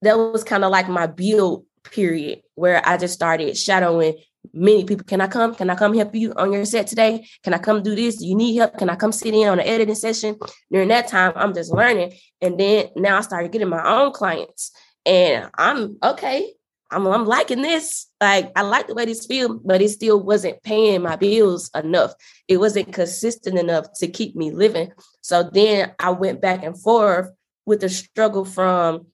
that 0.03 0.17
was 0.19 0.43
kind 0.43 0.65
of 0.65 0.73
like 0.73 0.89
my 0.89 1.07
build 1.07 1.67
period 1.85 2.43
where 2.57 2.87
I 2.87 2.97
just 2.97 3.15
started 3.15 3.57
shadowing 3.57 4.17
many 4.53 4.85
people. 4.85 5.05
Can 5.05 5.21
I 5.21 5.27
come? 5.27 5.55
Can 5.55 5.71
I 5.71 5.75
come 5.75 5.95
help 5.95 6.15
you 6.15 6.33
on 6.35 6.53
your 6.53 6.65
set 6.65 6.87
today? 6.87 7.27
Can 7.43 7.55
I 7.55 7.59
come 7.59 7.83
do 7.83 7.95
this? 7.95 8.17
Do 8.17 8.27
you 8.27 8.35
need 8.35 8.57
help? 8.57 8.77
Can 8.79 8.91
I 8.91 8.97
come 8.97 9.13
sit 9.13 9.35
in 9.35 9.49
on 9.49 9.61
an 9.61 9.67
editing 9.67 9.95
session? 9.95 10.39
During 10.71 10.89
that 10.89 11.09
time, 11.09 11.33
I'm 11.37 11.55
just 11.55 11.73
learning. 11.73 12.13
And 12.41 12.59
then 12.59 12.89
now 12.97 13.19
I 13.19 13.21
started 13.23 13.53
getting 13.53 13.69
my 13.69 13.87
own 13.87 14.13
clients. 14.13 14.73
And 15.07 15.51
I'm 15.57 15.97
okay. 16.03 16.53
I'm, 16.91 17.07
I'm 17.07 17.27
liking 17.27 17.63
this. 17.63 18.07
Like 18.21 18.51
I 18.57 18.63
like 18.63 18.87
the 18.87 18.95
way 18.95 19.05
this 19.05 19.27
feels, 19.27 19.61
but 19.65 19.83
it 19.83 19.91
still 19.91 20.23
wasn't 20.23 20.63
paying 20.63 21.03
my 21.03 21.17
bills 21.17 21.71
enough. 21.75 22.15
It 22.47 22.59
wasn't 22.59 22.93
consistent 22.93 23.59
enough 23.59 23.87
to 23.97 24.09
keep 24.09 24.37
me 24.37 24.51
living. 24.51 24.93
So 25.21 25.43
then 25.43 25.93
I 25.99 26.11
went 26.11 26.41
back 26.41 26.65
and 26.65 26.81
forth 26.81 27.31
with 27.67 27.81
the 27.81 27.89
struggle 27.89 28.45
from 28.45 29.07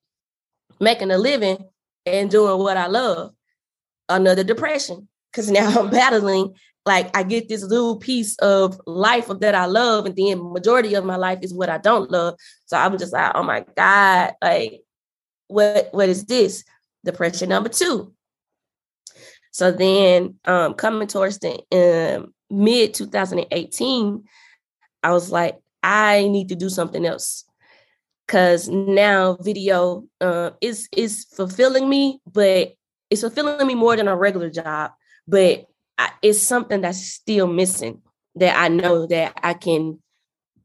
making 0.81 1.11
a 1.11 1.19
living 1.19 1.59
and 2.07 2.31
doing 2.31 2.59
what 2.59 2.77
I 2.77 2.87
love. 2.87 3.33
Another 4.09 4.45
depression 4.45 5.09
because 5.35 5.51
now 5.51 5.81
I'm 5.81 5.91
battling. 5.91 6.55
Like 6.87 7.17
I 7.17 7.23
get 7.23 7.49
this 7.49 7.63
little 7.63 7.97
piece 7.97 8.37
of 8.39 8.79
life 8.87 9.29
that 9.29 9.55
I 9.55 9.67
love, 9.67 10.07
and 10.07 10.15
then 10.15 10.53
majority 10.53 10.95
of 10.95 11.05
my 11.05 11.17
life 11.17 11.39
is 11.43 11.55
what 11.55 11.71
I 11.71 11.79
don't 11.79 12.11
love. 12.11 12.35
So 12.67 12.77
I'm 12.77 12.99
just 12.99 13.13
like, 13.13 13.33
oh 13.35 13.43
my 13.43 13.65
god, 13.77 14.35
like 14.43 14.83
what 15.49 15.89
what 15.93 16.09
is 16.09 16.25
this? 16.25 16.63
Depression 17.05 17.49
number 17.49 17.71
two. 17.71 18.13
So 19.51 19.71
then, 19.71 20.35
um, 20.47 20.75
coming 20.75 21.09
towards 21.09 21.39
the 21.39 21.61
um, 21.73 22.35
mid 22.51 22.93
2018, 22.93 24.25
I 25.03 25.13
was 25.13 25.31
like, 25.31 25.59
I 25.83 26.29
need 26.29 26.49
to 26.49 26.55
do 26.55 26.69
something 26.69 27.07
else 27.07 27.45
because 28.27 28.69
now 28.69 29.37
video 29.41 30.05
uh, 30.21 30.51
is 30.61 30.89
is 30.95 31.25
fulfilling 31.35 31.89
me, 31.89 32.21
but 32.31 32.75
it's 33.09 33.23
fulfilling 33.23 33.67
me 33.67 33.75
more 33.75 33.97
than 33.97 34.09
a 34.09 34.17
regular 34.17 34.51
job 34.51 34.91
but 35.27 35.67
I, 35.99 36.11
it's 36.23 36.41
something 36.41 36.81
that's 36.81 37.07
still 37.07 37.47
missing 37.47 38.03
that 38.37 38.59
I 38.59 38.69
know 38.69 39.07
that 39.07 39.39
I 39.43 39.55
can 39.55 40.01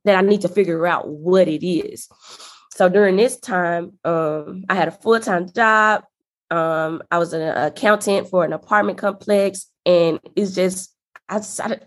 that 0.05 0.15
I 0.15 0.21
need 0.21 0.41
to 0.41 0.49
figure 0.49 0.87
out 0.87 1.07
what 1.07 1.47
it 1.47 1.65
is. 1.65 2.07
So 2.71 2.87
during 2.87 3.17
this 3.17 3.37
time, 3.37 3.99
um, 4.05 4.63
I 4.69 4.75
had 4.75 4.87
a 4.87 4.91
full 4.91 5.19
time 5.19 5.51
job. 5.51 6.03
Um, 6.49 7.03
I 7.11 7.19
was 7.19 7.33
an 7.33 7.41
accountant 7.41 8.29
for 8.29 8.43
an 8.43 8.53
apartment 8.53 8.97
complex, 8.97 9.67
and 9.85 10.19
it's 10.35 10.55
just 10.55 10.95
I 11.27 11.39
decided 11.39 11.85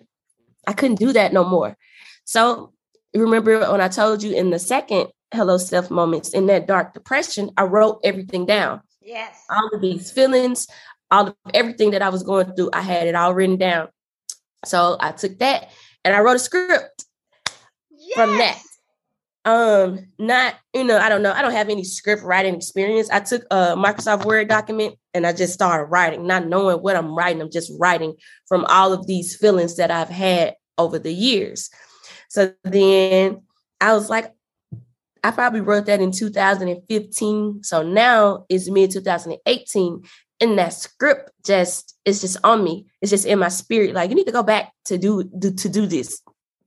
I 0.66 0.72
couldn't 0.72 0.98
do 0.98 1.12
that 1.14 1.32
no 1.32 1.44
more. 1.44 1.76
So 2.24 2.72
remember 3.14 3.70
when 3.70 3.80
I 3.80 3.88
told 3.88 4.22
you 4.22 4.34
in 4.34 4.50
the 4.50 4.58
second 4.58 5.08
Hello 5.32 5.56
Self 5.56 5.90
moments 5.90 6.30
in 6.30 6.46
that 6.46 6.66
dark 6.66 6.94
depression, 6.94 7.50
I 7.56 7.64
wrote 7.64 8.00
everything 8.04 8.46
down. 8.46 8.82
Yes. 9.00 9.44
All 9.50 9.70
of 9.72 9.80
these 9.80 10.12
feelings, 10.12 10.68
all 11.12 11.28
of 11.28 11.36
everything 11.52 11.90
that 11.90 12.02
I 12.02 12.08
was 12.08 12.22
going 12.22 12.54
through, 12.54 12.70
I 12.72 12.80
had 12.80 13.06
it 13.06 13.14
all 13.14 13.34
written 13.34 13.58
down. 13.58 13.88
So 14.64 14.96
I 14.98 15.12
took 15.12 15.38
that 15.38 15.70
and 16.04 16.16
I 16.16 16.20
wrote 16.20 16.36
a 16.36 16.40
script 16.40 17.04
yes. 17.90 18.16
from 18.16 18.38
that. 18.38 18.60
Um, 19.44 20.06
not, 20.18 20.54
you 20.72 20.84
know, 20.84 20.96
I 20.98 21.08
don't 21.08 21.22
know, 21.22 21.32
I 21.32 21.42
don't 21.42 21.52
have 21.52 21.68
any 21.68 21.84
script 21.84 22.22
writing 22.22 22.54
experience. 22.54 23.10
I 23.10 23.20
took 23.20 23.42
a 23.50 23.76
Microsoft 23.76 24.24
Word 24.24 24.48
document 24.48 24.96
and 25.12 25.26
I 25.26 25.32
just 25.32 25.52
started 25.52 25.90
writing, 25.90 26.26
not 26.26 26.46
knowing 26.46 26.78
what 26.78 26.96
I'm 26.96 27.14
writing. 27.14 27.42
I'm 27.42 27.50
just 27.50 27.72
writing 27.78 28.14
from 28.46 28.64
all 28.66 28.92
of 28.92 29.06
these 29.06 29.36
feelings 29.36 29.76
that 29.76 29.90
I've 29.90 30.08
had 30.08 30.54
over 30.78 30.98
the 30.98 31.12
years. 31.12 31.70
So 32.30 32.54
then 32.64 33.42
I 33.80 33.92
was 33.92 34.08
like, 34.08 34.32
I 35.24 35.30
probably 35.30 35.60
wrote 35.60 35.86
that 35.86 36.00
in 36.00 36.12
2015. 36.12 37.62
So 37.64 37.82
now 37.82 38.46
it's 38.48 38.70
mid 38.70 38.90
2018 38.92 40.02
and 40.42 40.58
that 40.58 40.74
script 40.74 41.30
just 41.46 41.96
it's 42.04 42.20
just 42.20 42.36
on 42.44 42.64
me. 42.64 42.86
It's 43.00 43.10
just 43.10 43.26
in 43.26 43.38
my 43.38 43.48
spirit. 43.48 43.94
Like 43.94 44.10
you 44.10 44.16
need 44.16 44.26
to 44.26 44.32
go 44.32 44.42
back 44.42 44.72
to 44.86 44.98
do, 44.98 45.22
do 45.24 45.52
to 45.52 45.68
do 45.68 45.86
this. 45.86 46.20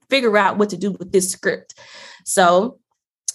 Figure 0.10 0.38
out 0.38 0.58
what 0.58 0.70
to 0.70 0.78
do 0.78 0.92
with 0.94 1.12
this 1.12 1.30
script. 1.30 1.76
So, 2.24 2.80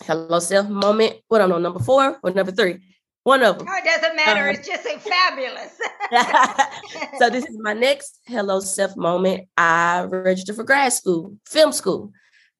hello 0.04 0.38
self 0.38 0.68
moment. 0.68 1.16
What 1.28 1.42
I'm 1.42 1.52
on 1.52 1.62
number 1.62 1.80
four 1.80 2.18
or 2.22 2.30
number 2.30 2.52
three? 2.52 2.78
One 3.22 3.42
of 3.42 3.58
them. 3.58 3.66
Oh, 3.68 3.76
it 3.76 3.84
doesn't 3.84 4.16
matter. 4.16 4.48
Um, 4.48 4.54
it's 4.54 4.66
just 4.66 4.86
a 4.86 4.98
fabulous. 4.98 5.78
so 7.18 7.28
this 7.28 7.44
is 7.44 7.58
my 7.60 7.74
next 7.74 8.18
hello 8.26 8.60
self 8.60 8.96
moment. 8.96 9.46
I 9.58 10.04
registered 10.04 10.56
for 10.56 10.64
grad 10.64 10.92
school, 10.94 11.36
film 11.46 11.72
school, 11.72 12.12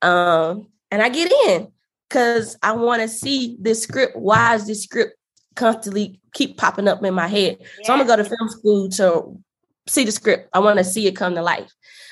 um, 0.02 0.68
and 0.90 1.00
I 1.00 1.08
get 1.08 1.32
in 1.46 1.68
because 2.08 2.58
I 2.62 2.72
want 2.72 3.00
to 3.00 3.08
see 3.08 3.56
this 3.58 3.84
script. 3.84 4.16
Why 4.16 4.54
is 4.56 4.66
this 4.66 4.82
script 4.82 5.14
constantly 5.60 6.20
keep 6.32 6.56
popping 6.56 6.88
up 6.88 7.04
in 7.04 7.14
my 7.14 7.28
head. 7.28 7.58
Yeah. 7.60 7.66
So 7.84 7.92
I'm 7.92 7.98
gonna 8.00 8.08
go 8.08 8.16
to 8.16 8.28
film 8.28 8.48
school 8.48 8.88
to 8.90 9.38
see 9.86 10.04
the 10.04 10.12
script. 10.12 10.48
I 10.52 10.58
want 10.58 10.78
to 10.78 10.84
see 10.84 11.06
it 11.06 11.16
come 11.16 11.34
to 11.34 11.42
life. 11.42 11.70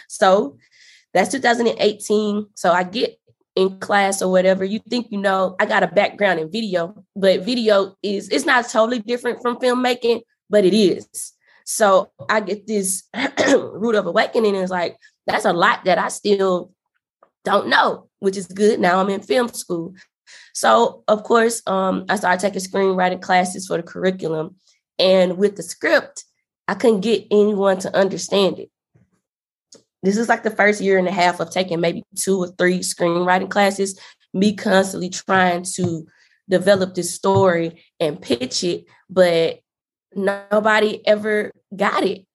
So 0.08 0.56
that's 1.14 1.30
2018. 1.30 2.46
So 2.54 2.72
I 2.72 2.84
get 2.84 3.18
in 3.56 3.78
class 3.80 4.22
or 4.22 4.30
whatever. 4.30 4.64
You 4.64 4.80
think 4.88 5.08
you 5.10 5.18
know 5.18 5.56
I 5.58 5.66
got 5.66 5.82
a 5.82 5.88
background 5.88 6.40
in 6.40 6.50
video, 6.50 7.04
but 7.16 7.44
video 7.44 7.96
is 8.02 8.28
it's 8.28 8.46
not 8.46 8.68
totally 8.68 9.00
different 9.00 9.42
from 9.42 9.56
filmmaking, 9.56 10.20
but 10.50 10.64
it 10.64 10.74
is. 10.74 11.32
So 11.64 12.10
I 12.28 12.40
get 12.40 12.66
this 12.66 13.04
root 13.48 13.94
of 13.94 14.06
awakening. 14.06 14.54
And 14.54 14.62
it's 14.62 14.70
like 14.70 14.96
that's 15.26 15.44
a 15.44 15.52
lot 15.52 15.84
that 15.84 15.98
I 15.98 16.08
still 16.08 16.72
don't 17.44 17.68
know, 17.68 18.08
which 18.20 18.36
is 18.36 18.46
good. 18.46 18.80
Now 18.80 19.00
I'm 19.00 19.10
in 19.10 19.20
film 19.20 19.48
school. 19.48 19.94
So, 20.54 21.04
of 21.08 21.22
course, 21.24 21.62
um, 21.66 22.04
I 22.08 22.16
started 22.16 22.40
taking 22.40 22.60
screenwriting 22.60 23.22
classes 23.22 23.66
for 23.66 23.76
the 23.76 23.82
curriculum. 23.82 24.56
And 24.98 25.38
with 25.38 25.56
the 25.56 25.62
script, 25.62 26.24
I 26.66 26.74
couldn't 26.74 27.00
get 27.00 27.26
anyone 27.30 27.78
to 27.78 27.96
understand 27.96 28.58
it. 28.58 28.70
This 30.02 30.16
is 30.16 30.28
like 30.28 30.42
the 30.42 30.50
first 30.50 30.80
year 30.80 30.98
and 30.98 31.08
a 31.08 31.12
half 31.12 31.40
of 31.40 31.50
taking 31.50 31.80
maybe 31.80 32.04
two 32.16 32.38
or 32.38 32.48
three 32.48 32.80
screenwriting 32.80 33.50
classes, 33.50 33.98
me 34.32 34.54
constantly 34.54 35.10
trying 35.10 35.64
to 35.74 36.06
develop 36.48 36.94
this 36.94 37.14
story 37.14 37.82
and 37.98 38.20
pitch 38.20 38.62
it, 38.64 38.84
but 39.10 39.60
nobody 40.14 41.06
ever 41.06 41.52
got 41.74 42.04
it. 42.04 42.26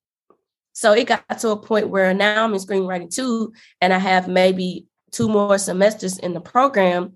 So 0.74 0.94
it 0.94 1.08
got 1.08 1.40
to 1.40 1.50
a 1.50 1.58
point 1.58 1.90
where 1.90 2.14
now 2.14 2.44
I'm 2.44 2.54
in 2.54 2.60
screenwriting 2.60 3.14
too, 3.14 3.54
and 3.80 3.94
I 3.94 4.00
have 4.00 4.28
maybe 4.28 4.88
two 5.12 5.30
more 5.30 5.58
semesters 5.58 6.18
in 6.18 6.34
the 6.34 6.42
program 6.42 7.14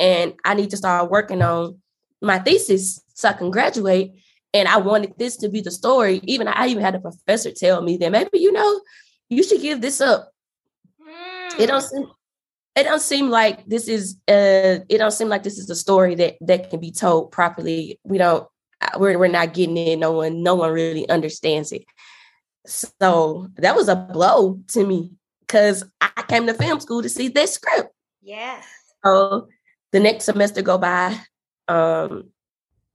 and 0.00 0.34
I 0.44 0.54
need 0.54 0.70
to 0.70 0.76
start 0.76 1.10
working 1.10 1.42
on 1.42 1.78
my 2.20 2.38
thesis 2.38 3.00
so 3.14 3.28
I 3.28 3.32
can 3.32 3.50
graduate. 3.50 4.12
And 4.54 4.66
I 4.66 4.78
wanted 4.78 5.14
this 5.18 5.36
to 5.38 5.48
be 5.48 5.60
the 5.60 5.70
story. 5.70 6.20
Even 6.24 6.48
I 6.48 6.68
even 6.68 6.82
had 6.82 6.94
a 6.94 7.00
professor 7.00 7.50
tell 7.50 7.82
me 7.82 7.96
that 7.98 8.12
maybe 8.12 8.38
you 8.38 8.52
know 8.52 8.80
you 9.28 9.42
should 9.42 9.60
give 9.60 9.80
this 9.80 10.00
up. 10.00 10.32
Mm. 11.00 11.60
It 11.60 11.66
don't 11.66 11.82
seem 11.82 12.06
it 12.74 12.84
don't 12.84 13.02
seem 13.02 13.28
like 13.28 13.66
this 13.66 13.88
is 13.88 14.16
uh 14.28 14.80
it 14.88 14.98
don't 14.98 15.10
seem 15.10 15.28
like 15.28 15.42
this 15.42 15.58
is 15.58 15.68
a 15.68 15.74
story 15.74 16.14
that 16.14 16.36
that 16.40 16.70
can 16.70 16.80
be 16.80 16.92
told 16.92 17.30
properly. 17.30 18.00
We 18.04 18.18
don't 18.18 18.48
we're 18.96 19.18
we're 19.18 19.28
not 19.28 19.52
getting 19.52 19.76
it. 19.76 19.98
No 19.98 20.12
one 20.12 20.42
no 20.42 20.54
one 20.54 20.72
really 20.72 21.08
understands 21.08 21.72
it. 21.72 21.84
So 22.66 23.48
that 23.56 23.76
was 23.76 23.88
a 23.88 23.96
blow 23.96 24.60
to 24.68 24.86
me 24.86 25.10
because 25.40 25.84
I 26.00 26.22
came 26.28 26.46
to 26.46 26.54
film 26.54 26.80
school 26.80 27.02
to 27.02 27.08
see 27.08 27.28
this 27.28 27.54
script. 27.54 27.90
Yes. 28.22 28.64
So 29.04 29.48
the 29.92 30.00
next 30.00 30.24
semester 30.24 30.62
go 30.62 30.78
by. 30.78 31.18
Um, 31.66 32.30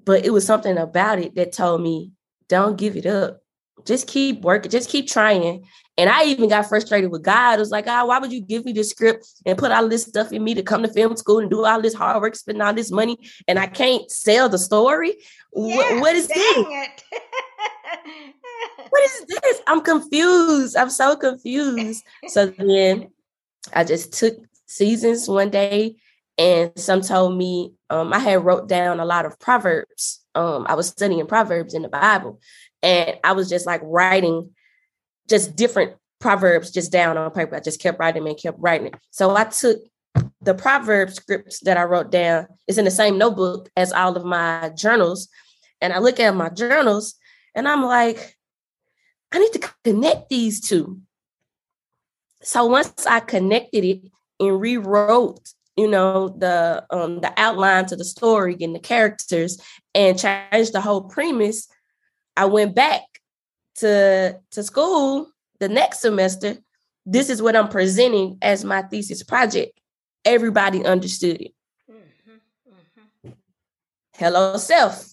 but 0.05 0.25
it 0.25 0.31
was 0.33 0.45
something 0.45 0.77
about 0.77 1.19
it 1.19 1.35
that 1.35 1.53
told 1.53 1.81
me, 1.81 2.11
don't 2.49 2.77
give 2.77 2.95
it 2.97 3.05
up. 3.05 3.39
Just 3.85 4.07
keep 4.07 4.41
working, 4.41 4.71
just 4.71 4.89
keep 4.89 5.07
trying. 5.07 5.65
And 5.97 6.09
I 6.09 6.25
even 6.25 6.49
got 6.49 6.67
frustrated 6.67 7.11
with 7.11 7.23
God. 7.23 7.55
It 7.55 7.59
was 7.59 7.71
like, 7.71 7.85
oh, 7.87 8.05
why 8.05 8.19
would 8.19 8.31
you 8.31 8.41
give 8.41 8.65
me 8.65 8.71
this 8.71 8.89
script 8.89 9.27
and 9.45 9.57
put 9.57 9.71
all 9.71 9.87
this 9.87 10.03
stuff 10.03 10.31
in 10.31 10.43
me 10.43 10.53
to 10.55 10.63
come 10.63 10.81
to 10.83 10.87
film 10.87 11.15
school 11.17 11.39
and 11.39 11.49
do 11.49 11.65
all 11.65 11.81
this 11.81 11.93
hard 11.93 12.21
work, 12.21 12.35
spend 12.35 12.61
all 12.61 12.73
this 12.73 12.91
money, 12.91 13.17
and 13.47 13.59
I 13.59 13.67
can't 13.67 14.09
sell 14.09 14.49
the 14.49 14.57
story? 14.57 15.15
Yes, 15.55 16.01
what 16.01 16.15
is 16.15 16.27
this? 16.27 16.57
what 18.89 19.03
is 19.03 19.25
this? 19.27 19.61
I'm 19.67 19.81
confused. 19.81 20.75
I'm 20.75 20.89
so 20.89 21.15
confused. 21.15 22.03
So 22.27 22.47
then 22.47 23.09
I 23.73 23.83
just 23.83 24.13
took 24.13 24.35
seasons 24.65 25.27
one 25.27 25.49
day 25.49 25.97
and 26.37 26.71
some 26.77 27.01
told 27.01 27.37
me 27.37 27.73
um, 27.89 28.13
I 28.13 28.19
had 28.19 28.43
wrote 28.43 28.67
down 28.67 28.99
a 28.99 29.05
lot 29.05 29.25
of 29.25 29.39
proverbs. 29.39 30.21
Um, 30.35 30.65
I 30.67 30.75
was 30.75 30.87
studying 30.87 31.25
proverbs 31.27 31.73
in 31.73 31.83
the 31.83 31.89
Bible, 31.89 32.39
and 32.81 33.17
I 33.23 33.33
was 33.33 33.49
just 33.49 33.65
like 33.65 33.81
writing 33.83 34.49
just 35.29 35.55
different 35.55 35.93
proverbs 36.19 36.71
just 36.71 36.91
down 36.91 37.17
on 37.17 37.31
paper. 37.31 37.55
I 37.55 37.59
just 37.59 37.81
kept 37.81 37.99
writing 37.99 38.27
and 38.27 38.37
kept 38.37 38.59
writing 38.59 38.87
it. 38.87 38.95
So 39.11 39.35
I 39.35 39.43
took 39.45 39.79
the 40.41 40.53
proverb 40.53 41.11
scripts 41.11 41.59
that 41.61 41.77
I 41.77 41.83
wrote 41.83 42.11
down. 42.11 42.47
It's 42.67 42.77
in 42.77 42.85
the 42.85 42.91
same 42.91 43.17
notebook 43.17 43.69
as 43.75 43.91
all 43.91 44.15
of 44.15 44.25
my 44.25 44.71
journals. 44.75 45.29
And 45.81 45.93
I 45.93 45.99
look 45.99 46.19
at 46.19 46.35
my 46.35 46.49
journals 46.49 47.15
and 47.55 47.67
I'm 47.67 47.83
like, 47.83 48.37
I 49.31 49.39
need 49.39 49.53
to 49.53 49.69
connect 49.83 50.29
these 50.29 50.61
two. 50.61 50.99
So 52.41 52.65
once 52.65 53.05
I 53.07 53.19
connected 53.19 53.83
it 53.83 54.01
and 54.39 54.59
rewrote, 54.59 55.53
you 55.75 55.87
know, 55.87 56.29
the 56.29 56.85
um 56.89 57.21
the 57.21 57.33
outline 57.37 57.85
to 57.87 57.95
the 57.95 58.05
story 58.05 58.55
and 58.61 58.75
the 58.75 58.79
characters 58.79 59.59
and 59.95 60.19
changed 60.19 60.73
the 60.73 60.81
whole 60.81 61.01
premise, 61.01 61.67
I 62.37 62.45
went 62.45 62.75
back 62.75 63.01
to 63.75 64.39
to 64.51 64.63
school 64.63 65.33
the 65.59 65.69
next 65.69 66.01
semester, 66.01 66.57
this 67.05 67.29
is 67.29 67.41
what 67.41 67.55
I'm 67.55 67.69
presenting 67.69 68.37
as 68.41 68.65
my 68.65 68.81
thesis 68.81 69.23
project. 69.23 69.79
Everybody 70.25 70.83
understood 70.83 71.41
it. 71.41 71.51
Mm-hmm, 71.89 73.27
mm-hmm. 73.27 73.31
Hello, 74.15 74.57
self. 74.57 75.09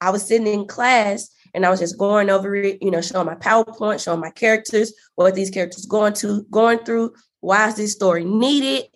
I 0.00 0.08
was 0.10 0.26
sitting 0.26 0.46
in 0.46 0.66
class 0.66 1.28
and 1.54 1.66
I 1.66 1.70
was 1.70 1.80
just 1.80 1.98
going 1.98 2.30
over 2.30 2.56
it, 2.56 2.82
you 2.82 2.90
know, 2.90 3.02
showing 3.02 3.26
my 3.26 3.34
PowerPoint, 3.34 4.02
showing 4.02 4.20
my 4.20 4.30
characters, 4.30 4.92
what 5.14 5.34
these 5.34 5.50
characters 5.50 5.84
going 5.84 6.14
to 6.14 6.44
going 6.50 6.78
through, 6.78 7.12
why 7.40 7.68
is 7.68 7.76
this 7.76 7.92
story 7.92 8.24
needed, 8.24 8.86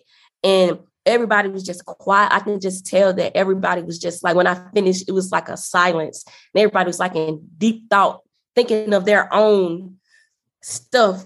and 0.43 0.79
everybody 1.05 1.49
was 1.49 1.63
just 1.63 1.85
quiet. 1.85 2.31
I 2.33 2.39
can 2.39 2.59
just 2.59 2.85
tell 2.85 3.13
that 3.13 3.35
everybody 3.35 3.81
was 3.81 3.97
just 3.97 4.23
like 4.23 4.35
when 4.35 4.47
I 4.47 4.55
finished, 4.73 5.07
it 5.07 5.13
was 5.13 5.31
like 5.31 5.49
a 5.49 5.57
silence, 5.57 6.23
and 6.25 6.61
everybody 6.61 6.87
was 6.87 6.99
like 6.99 7.15
in 7.15 7.47
deep 7.57 7.89
thought, 7.89 8.21
thinking 8.55 8.93
of 8.93 9.05
their 9.05 9.33
own 9.33 9.95
stuff 10.61 11.25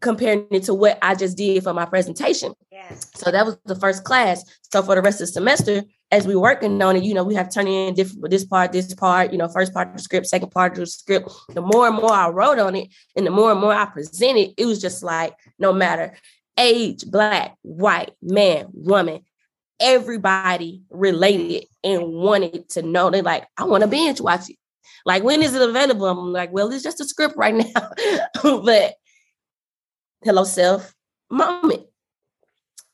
comparing 0.00 0.46
it 0.50 0.62
to 0.64 0.74
what 0.74 0.98
I 1.02 1.14
just 1.14 1.36
did 1.36 1.62
for 1.62 1.72
my 1.72 1.86
presentation. 1.86 2.54
Yes. 2.70 3.10
So 3.14 3.30
that 3.30 3.44
was 3.44 3.58
the 3.64 3.74
first 3.74 4.04
class. 4.04 4.44
So 4.70 4.82
for 4.82 4.94
the 4.94 5.02
rest 5.02 5.20
of 5.20 5.26
the 5.26 5.32
semester, 5.32 5.82
as 6.10 6.26
we 6.26 6.36
working 6.36 6.80
on 6.82 6.96
it, 6.96 7.02
you 7.02 7.14
know, 7.14 7.24
we 7.24 7.34
have 7.34 7.52
turning 7.52 7.88
in 7.88 7.94
different 7.94 8.30
this 8.30 8.44
part, 8.44 8.72
this 8.72 8.94
part, 8.94 9.32
you 9.32 9.38
know, 9.38 9.48
first 9.48 9.74
part 9.74 9.88
of 9.88 9.96
the 9.96 10.02
script, 10.02 10.26
second 10.26 10.50
part 10.50 10.72
of 10.72 10.78
the 10.78 10.86
script. 10.86 11.30
The 11.48 11.62
more 11.62 11.88
and 11.88 11.96
more 11.96 12.12
I 12.12 12.28
wrote 12.28 12.58
on 12.58 12.76
it, 12.76 12.88
and 13.16 13.26
the 13.26 13.30
more 13.30 13.50
and 13.50 13.60
more 13.60 13.72
I 13.72 13.86
presented, 13.86 14.54
it 14.56 14.66
was 14.66 14.80
just 14.80 15.02
like 15.02 15.34
no 15.58 15.72
matter 15.72 16.16
age, 16.58 17.04
black, 17.06 17.56
white, 17.62 18.12
man, 18.22 18.66
woman, 18.72 19.24
everybody 19.80 20.82
related 20.90 21.66
and 21.84 22.12
wanted 22.12 22.68
to 22.70 22.82
know. 22.82 23.10
They're 23.10 23.22
like, 23.22 23.46
I 23.56 23.64
want 23.64 23.82
to 23.82 23.88
binge 23.88 24.20
watch 24.20 24.48
it. 24.50 24.56
Like, 25.04 25.22
when 25.22 25.42
is 25.42 25.54
it 25.54 25.68
available? 25.68 26.06
I'm 26.06 26.32
like, 26.32 26.52
well, 26.52 26.72
it's 26.72 26.82
just 26.82 27.00
a 27.00 27.04
script 27.04 27.36
right 27.36 27.54
now. 27.74 27.90
but 28.42 28.94
hello, 30.22 30.44
self 30.44 30.94
moment 31.30 31.82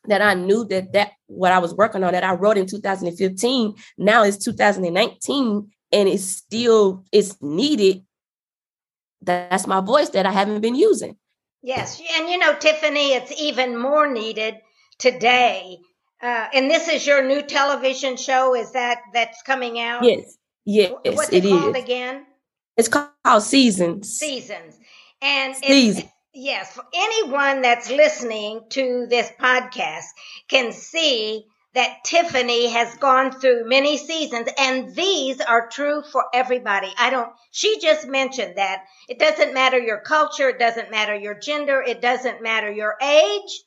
that 0.08 0.22
I 0.22 0.34
knew 0.34 0.64
that 0.66 0.92
that 0.92 1.12
what 1.26 1.52
I 1.52 1.58
was 1.58 1.74
working 1.74 2.02
on 2.02 2.12
that 2.12 2.24
I 2.24 2.34
wrote 2.34 2.58
in 2.58 2.66
2015 2.66 3.74
now 3.98 4.24
it's 4.24 4.38
2019 4.38 5.70
and 5.92 6.08
it's 6.08 6.24
still 6.24 7.04
it's 7.12 7.40
needed. 7.40 8.04
That's 9.20 9.66
my 9.66 9.80
voice 9.80 10.08
that 10.10 10.26
I 10.26 10.32
haven't 10.32 10.62
been 10.62 10.74
using. 10.74 11.16
Yes, 11.62 12.00
and 12.16 12.28
you 12.28 12.38
know, 12.38 12.54
Tiffany, 12.54 13.12
it's 13.12 13.32
even 13.40 13.78
more 13.78 14.10
needed 14.10 14.56
today. 14.98 15.78
Uh, 16.20 16.46
and 16.54 16.70
this 16.70 16.88
is 16.88 17.06
your 17.06 17.26
new 17.26 17.42
television 17.42 18.16
show. 18.16 18.54
Is 18.54 18.72
that 18.72 18.98
that's 19.12 19.42
coming 19.42 19.80
out? 19.80 20.04
Yes. 20.04 20.38
Yes, 20.64 20.92
What's 21.04 21.32
it, 21.32 21.44
it 21.44 21.48
called 21.48 21.76
is. 21.76 21.82
again? 21.82 22.26
It's 22.76 22.88
called 22.88 23.42
Seasons. 23.42 24.18
Seasons. 24.18 24.78
And 25.20 25.56
Seasons. 25.56 26.08
yes, 26.32 26.74
for 26.74 26.84
anyone 26.94 27.62
that's 27.62 27.90
listening 27.90 28.62
to 28.70 29.06
this 29.08 29.30
podcast 29.40 30.04
can 30.48 30.72
see 30.72 31.44
that 31.74 32.04
Tiffany 32.04 32.68
has 32.68 32.96
gone 32.96 33.32
through 33.32 33.68
many 33.68 33.96
seasons 33.96 34.48
and 34.58 34.94
these 34.94 35.40
are 35.40 35.68
true 35.68 36.02
for 36.02 36.24
everybody. 36.34 36.92
I 36.98 37.10
don't, 37.10 37.32
she 37.50 37.80
just 37.80 38.06
mentioned 38.06 38.56
that 38.56 38.84
it 39.08 39.18
doesn't 39.18 39.54
matter 39.54 39.78
your 39.78 40.00
culture. 40.00 40.50
It 40.50 40.58
doesn't 40.58 40.90
matter 40.90 41.14
your 41.14 41.38
gender. 41.38 41.82
It 41.82 42.00
doesn't 42.02 42.42
matter 42.42 42.70
your 42.70 42.96
age. 43.00 43.62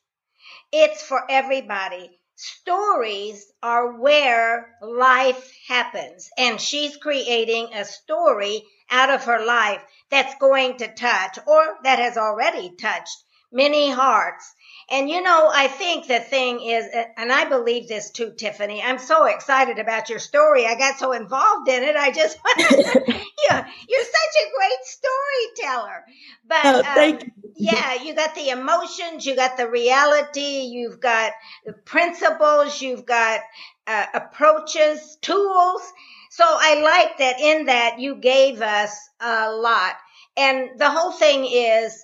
It's 0.71 1.01
for 1.01 1.23
everybody 1.29 2.19
stories 2.35 3.51
are 3.63 3.93
where 3.99 4.75
life 4.81 5.51
happens. 5.67 6.29
And 6.37 6.59
she's 6.59 6.97
creating 6.97 7.73
a 7.73 7.85
story 7.85 8.63
out 8.89 9.09
of 9.09 9.23
her 9.25 9.45
life 9.45 9.81
that's 10.11 10.35
going 10.39 10.77
to 10.77 10.93
touch 10.93 11.39
or 11.47 11.77
that 11.83 11.99
has 11.99 12.17
already 12.17 12.75
touched 12.75 13.23
many 13.51 13.89
hearts. 13.89 14.53
And 14.89 15.09
you 15.09 15.21
know, 15.21 15.49
I 15.51 15.67
think 15.67 16.07
the 16.07 16.19
thing 16.19 16.61
is, 16.61 16.85
and 17.17 17.31
I 17.31 17.45
believe 17.45 17.87
this 17.87 18.11
too, 18.11 18.33
Tiffany. 18.37 18.83
I'm 18.83 18.99
so 18.99 19.25
excited 19.25 19.79
about 19.79 20.09
your 20.09 20.19
story. 20.19 20.67
I 20.67 20.75
got 20.75 20.99
so 20.99 21.11
involved 21.11 21.67
in 21.69 21.81
it. 21.81 21.95
I 21.95 22.11
just, 22.11 22.37
yeah, 22.59 23.67
you're 23.89 24.03
such 24.03 24.35
a 24.43 24.51
great 24.55 24.83
storyteller. 24.83 26.05
But 26.47 26.65
oh, 26.65 26.83
thank 26.83 27.23
um, 27.23 27.31
you. 27.55 27.71
yeah, 27.71 28.03
you 28.03 28.13
got 28.13 28.35
the 28.35 28.49
emotions, 28.49 29.25
you 29.25 29.35
got 29.35 29.57
the 29.57 29.67
reality, 29.67 30.69
you've 30.71 30.99
got 30.99 31.31
the 31.65 31.73
principles, 31.73 32.79
you've 32.79 33.07
got 33.07 33.39
uh, 33.87 34.05
approaches, 34.13 35.17
tools. 35.21 35.81
So 36.29 36.43
I 36.45 36.81
like 36.81 37.17
that 37.17 37.39
in 37.39 37.65
that 37.65 37.99
you 37.99 38.15
gave 38.15 38.61
us 38.61 38.95
a 39.19 39.51
lot. 39.51 39.95
And 40.37 40.77
the 40.77 40.91
whole 40.91 41.11
thing 41.11 41.45
is 41.45 42.03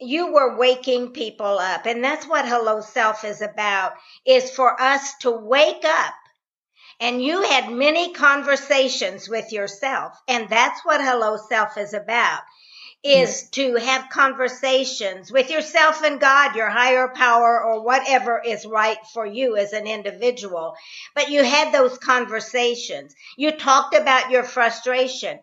you 0.00 0.32
were 0.32 0.56
waking 0.56 1.10
people 1.10 1.58
up. 1.58 1.86
And 1.86 2.02
that's 2.02 2.26
what 2.26 2.48
Hello 2.48 2.80
Self 2.80 3.24
is 3.24 3.42
about, 3.42 3.92
is 4.24 4.50
for 4.50 4.80
us 4.80 5.14
to 5.20 5.30
wake 5.30 5.84
up. 5.84 6.14
And 7.00 7.22
you 7.22 7.42
had 7.42 7.70
many 7.70 8.12
conversations 8.12 9.28
with 9.28 9.52
yourself. 9.52 10.12
And 10.28 10.48
that's 10.48 10.84
what 10.84 11.00
Hello 11.00 11.36
Self 11.48 11.78
is 11.78 11.94
about, 11.94 12.40
is 13.02 13.48
to 13.50 13.76
have 13.76 14.10
conversations 14.10 15.32
with 15.32 15.50
yourself 15.50 16.02
and 16.02 16.20
God, 16.20 16.54
your 16.56 16.68
higher 16.68 17.08
power, 17.08 17.62
or 17.62 17.82
whatever 17.82 18.42
is 18.44 18.66
right 18.66 18.98
for 19.14 19.24
you 19.24 19.56
as 19.56 19.72
an 19.72 19.86
individual. 19.86 20.74
But 21.14 21.30
you 21.30 21.42
had 21.42 21.72
those 21.72 21.96
conversations. 21.96 23.14
You 23.38 23.52
talked 23.52 23.94
about 23.94 24.30
your 24.30 24.42
frustration. 24.42 25.40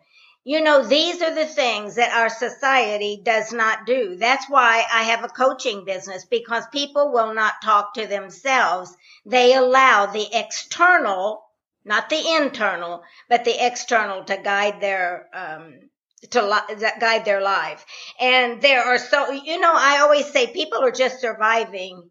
You 0.48 0.62
know, 0.62 0.82
these 0.82 1.20
are 1.20 1.34
the 1.34 1.44
things 1.44 1.96
that 1.96 2.10
our 2.16 2.30
society 2.30 3.20
does 3.22 3.52
not 3.52 3.84
do. 3.84 4.16
That's 4.16 4.48
why 4.48 4.82
I 4.90 5.02
have 5.02 5.22
a 5.22 5.28
coaching 5.28 5.84
business 5.84 6.24
because 6.24 6.64
people 6.72 7.12
will 7.12 7.34
not 7.34 7.60
talk 7.62 7.92
to 7.94 8.06
themselves. 8.06 8.96
They 9.26 9.52
allow 9.52 10.06
the 10.06 10.26
external, 10.32 11.42
not 11.84 12.08
the 12.08 12.36
internal, 12.36 13.02
but 13.28 13.44
the 13.44 13.66
external 13.66 14.24
to 14.24 14.38
guide 14.38 14.80
their, 14.80 15.28
um, 15.34 15.74
to 16.30 16.42
li- 16.42 16.76
guide 16.98 17.26
their 17.26 17.42
life. 17.42 17.84
And 18.18 18.62
there 18.62 18.82
are 18.82 18.96
so, 18.96 19.30
you 19.30 19.60
know, 19.60 19.74
I 19.76 19.98
always 19.98 20.32
say 20.32 20.46
people 20.46 20.82
are 20.82 20.90
just 20.90 21.20
surviving, 21.20 22.10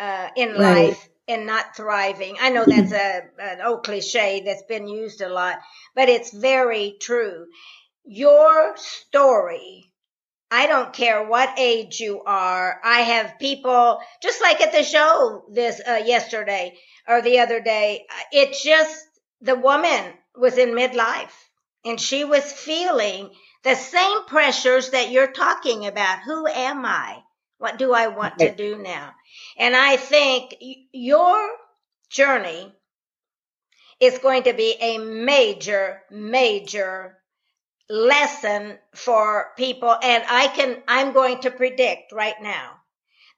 uh, 0.00 0.28
in 0.36 0.56
right. 0.56 0.88
life 0.88 1.08
and 1.28 1.46
not 1.46 1.76
thriving. 1.76 2.36
I 2.40 2.50
know 2.50 2.66
that's 2.66 2.92
a, 2.92 3.22
an 3.38 3.60
old 3.62 3.84
cliche 3.84 4.42
that's 4.44 4.64
been 4.64 4.88
used 4.88 5.20
a 5.20 5.28
lot, 5.28 5.58
but 5.94 6.08
it's 6.08 6.32
very 6.32 6.96
true 7.00 7.46
your 8.06 8.76
story 8.76 9.92
I 10.50 10.68
don't 10.68 10.92
care 10.92 11.24
what 11.24 11.58
age 11.58 11.98
you 11.98 12.22
are. 12.24 12.80
I 12.84 13.00
have 13.00 13.38
people 13.38 14.00
just 14.22 14.40
like 14.40 14.60
at 14.60 14.72
the 14.72 14.84
show 14.84 15.44
this 15.50 15.80
uh, 15.86 16.02
yesterday 16.04 16.74
or 17.08 17.20
the 17.20 17.40
other 17.40 17.60
day. 17.60 18.06
It's 18.30 18.62
just 18.62 19.04
the 19.40 19.56
woman 19.56 20.12
was 20.36 20.56
in 20.56 20.70
midlife 20.70 21.34
and 21.84 22.00
she 22.00 22.24
was 22.24 22.52
feeling 22.52 23.30
the 23.64 23.74
same 23.74 24.24
pressures 24.26 24.90
that 24.90 25.10
you're 25.10 25.32
talking 25.32 25.86
about. 25.86 26.20
Who 26.20 26.46
am 26.46 26.86
I? 26.86 27.22
What 27.58 27.78
do 27.78 27.92
I 27.92 28.06
want 28.08 28.38
to 28.38 28.54
do 28.54 28.78
now? 28.78 29.12
And 29.58 29.74
I 29.74 29.96
think 29.96 30.54
your 30.92 31.50
journey 32.08 32.72
is 33.98 34.18
going 34.18 34.44
to 34.44 34.52
be 34.52 34.76
a 34.80 34.98
major, 34.98 36.02
major 36.10 37.15
lesson 37.88 38.78
for 38.94 39.48
people. 39.56 39.96
And 40.02 40.24
I 40.28 40.48
can, 40.48 40.82
I'm 40.88 41.12
going 41.12 41.40
to 41.40 41.50
predict 41.50 42.12
right 42.12 42.40
now 42.40 42.72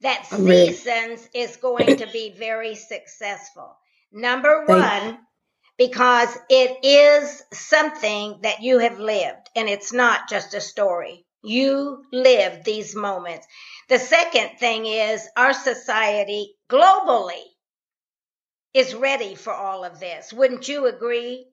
that 0.00 0.26
oh, 0.32 0.46
Seasons 0.46 1.28
is 1.34 1.56
going 1.56 1.96
to 1.96 2.06
be 2.12 2.34
very 2.38 2.74
successful. 2.74 3.76
Number 4.12 4.64
one, 4.66 5.18
because 5.76 6.36
it 6.48 6.84
is 6.84 7.42
something 7.52 8.40
that 8.42 8.62
you 8.62 8.78
have 8.78 8.98
lived 8.98 9.48
and 9.54 9.68
it's 9.68 9.92
not 9.92 10.28
just 10.28 10.54
a 10.54 10.60
story. 10.60 11.24
You 11.42 12.04
live 12.12 12.64
these 12.64 12.96
moments. 12.96 13.46
The 13.88 13.98
second 13.98 14.58
thing 14.58 14.86
is 14.86 15.28
our 15.36 15.52
society 15.52 16.54
globally 16.68 17.42
is 18.74 18.94
ready 18.94 19.34
for 19.34 19.52
all 19.52 19.84
of 19.84 20.00
this. 20.00 20.32
Wouldn't 20.32 20.68
you 20.68 20.86
agree? 20.86 21.46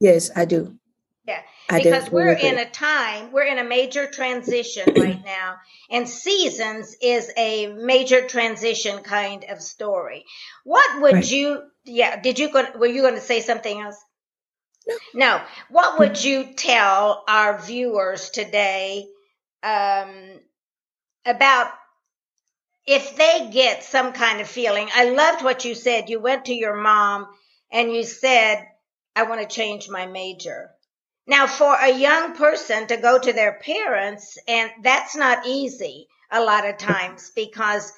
Yes, 0.00 0.30
I 0.34 0.44
do. 0.44 0.78
Yeah, 1.26 1.42
because 1.68 2.10
we're 2.10 2.32
in 2.32 2.58
a 2.58 2.68
time, 2.68 3.30
we're 3.30 3.44
in 3.44 3.58
a 3.58 3.64
major 3.64 4.06
transition 4.06 4.94
right 4.96 5.22
now, 5.24 5.56
and 5.90 6.08
seasons 6.08 6.96
is 7.00 7.30
a 7.36 7.66
major 7.66 8.26
transition 8.26 9.02
kind 9.02 9.44
of 9.44 9.60
story. 9.60 10.24
What 10.64 11.02
would 11.02 11.14
right. 11.14 11.30
you? 11.30 11.62
Yeah, 11.84 12.20
did 12.20 12.38
you 12.38 12.50
go? 12.50 12.66
Were 12.74 12.86
you 12.86 13.02
going 13.02 13.14
to 13.14 13.20
say 13.20 13.42
something 13.42 13.80
else? 13.80 13.96
No. 14.86 14.96
no. 15.14 15.42
What 15.68 15.98
would 15.98 16.22
you 16.24 16.54
tell 16.54 17.22
our 17.28 17.60
viewers 17.60 18.30
today 18.30 19.06
um, 19.62 20.40
about 21.26 21.70
if 22.86 23.14
they 23.16 23.50
get 23.52 23.84
some 23.84 24.14
kind 24.14 24.40
of 24.40 24.48
feeling? 24.48 24.88
I 24.94 25.10
loved 25.10 25.44
what 25.44 25.66
you 25.66 25.74
said. 25.74 26.08
You 26.08 26.18
went 26.18 26.46
to 26.46 26.54
your 26.54 26.76
mom 26.76 27.26
and 27.70 27.92
you 27.92 28.04
said, 28.04 28.66
"I 29.14 29.24
want 29.24 29.42
to 29.42 29.46
change 29.46 29.90
my 29.90 30.06
major." 30.06 30.70
Now, 31.30 31.46
for 31.46 31.72
a 31.72 31.96
young 31.96 32.34
person 32.34 32.88
to 32.88 32.96
go 32.96 33.16
to 33.16 33.32
their 33.32 33.60
parents, 33.62 34.36
and 34.48 34.68
that's 34.82 35.14
not 35.14 35.46
easy 35.46 36.08
a 36.28 36.42
lot 36.42 36.68
of 36.68 36.76
times 36.76 37.30
because 37.36 37.92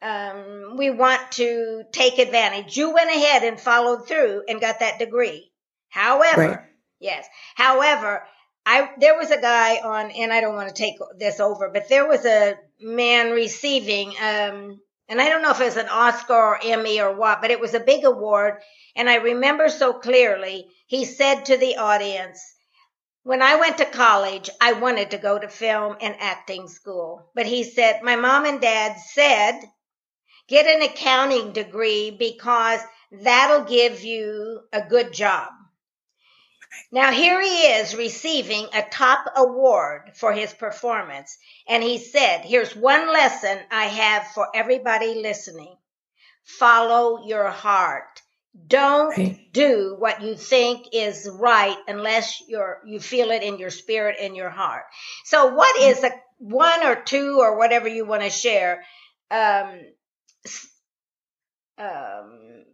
um, 0.00 0.78
we 0.78 0.88
want 0.88 1.20
to 1.32 1.82
take 1.92 2.18
advantage. 2.18 2.78
You 2.78 2.94
went 2.94 3.10
ahead 3.10 3.44
and 3.44 3.60
followed 3.60 4.08
through 4.08 4.44
and 4.48 4.62
got 4.62 4.80
that 4.80 4.98
degree. 4.98 5.52
However, 5.90 6.40
right. 6.40 6.58
yes, 6.98 7.26
however, 7.54 8.26
I 8.64 8.88
there 8.98 9.18
was 9.18 9.30
a 9.30 9.38
guy 9.38 9.76
on, 9.84 10.10
and 10.12 10.32
I 10.32 10.40
don't 10.40 10.54
want 10.54 10.74
to 10.74 10.74
take 10.74 10.94
this 11.18 11.38
over, 11.38 11.68
but 11.68 11.90
there 11.90 12.08
was 12.08 12.24
a 12.24 12.54
man 12.80 13.32
receiving, 13.32 14.14
um, 14.22 14.80
and 15.06 15.20
I 15.20 15.28
don't 15.28 15.42
know 15.42 15.50
if 15.50 15.60
it 15.60 15.64
was 15.64 15.76
an 15.76 15.90
Oscar 15.90 16.32
or 16.32 16.58
Emmy 16.64 16.98
or 16.98 17.14
what, 17.14 17.42
but 17.42 17.50
it 17.50 17.60
was 17.60 17.74
a 17.74 17.80
big 17.80 18.06
award, 18.06 18.62
and 18.96 19.10
I 19.10 19.16
remember 19.16 19.68
so 19.68 19.92
clearly. 19.92 20.66
He 20.86 21.04
said 21.04 21.44
to 21.44 21.58
the 21.58 21.76
audience, 21.76 22.40
when 23.22 23.42
I 23.42 23.56
went 23.56 23.78
to 23.78 23.84
college, 23.84 24.48
I 24.60 24.72
wanted 24.72 25.10
to 25.10 25.18
go 25.18 25.38
to 25.38 25.48
film 25.48 25.96
and 26.00 26.16
acting 26.18 26.68
school. 26.68 27.30
But 27.34 27.46
he 27.46 27.64
said, 27.64 28.02
my 28.02 28.16
mom 28.16 28.46
and 28.46 28.60
dad 28.60 28.98
said, 28.98 29.60
get 30.48 30.66
an 30.66 30.82
accounting 30.82 31.52
degree 31.52 32.10
because 32.10 32.80
that'll 33.12 33.64
give 33.64 34.02
you 34.02 34.60
a 34.72 34.82
good 34.82 35.12
job. 35.12 35.50
Now 36.92 37.12
here 37.12 37.40
he 37.40 37.66
is 37.66 37.96
receiving 37.96 38.66
a 38.72 38.82
top 38.82 39.24
award 39.36 40.12
for 40.14 40.32
his 40.32 40.54
performance. 40.54 41.36
And 41.68 41.82
he 41.82 41.98
said, 41.98 42.42
here's 42.42 42.74
one 42.74 43.12
lesson 43.12 43.58
I 43.70 43.86
have 43.86 44.28
for 44.28 44.48
everybody 44.54 45.16
listening. 45.16 45.76
Follow 46.44 47.26
your 47.26 47.48
heart. 47.48 48.19
Don't 48.66 49.16
right. 49.16 49.52
do 49.52 49.94
what 49.98 50.22
you 50.22 50.34
think 50.36 50.88
is 50.92 51.28
right 51.32 51.76
unless 51.86 52.42
you're 52.48 52.80
you 52.84 52.98
feel 52.98 53.30
it 53.30 53.42
in 53.42 53.58
your 53.58 53.70
spirit 53.70 54.16
and 54.20 54.34
your 54.36 54.50
heart. 54.50 54.84
So 55.24 55.54
what 55.54 55.80
is 55.80 56.02
a 56.02 56.10
one 56.38 56.84
or 56.84 56.96
two 56.96 57.38
or 57.40 57.56
whatever 57.56 57.88
you 57.88 58.04
want 58.04 58.22
to 58.22 58.30
share 58.30 58.82
um 59.30 59.80
um 61.78 62.64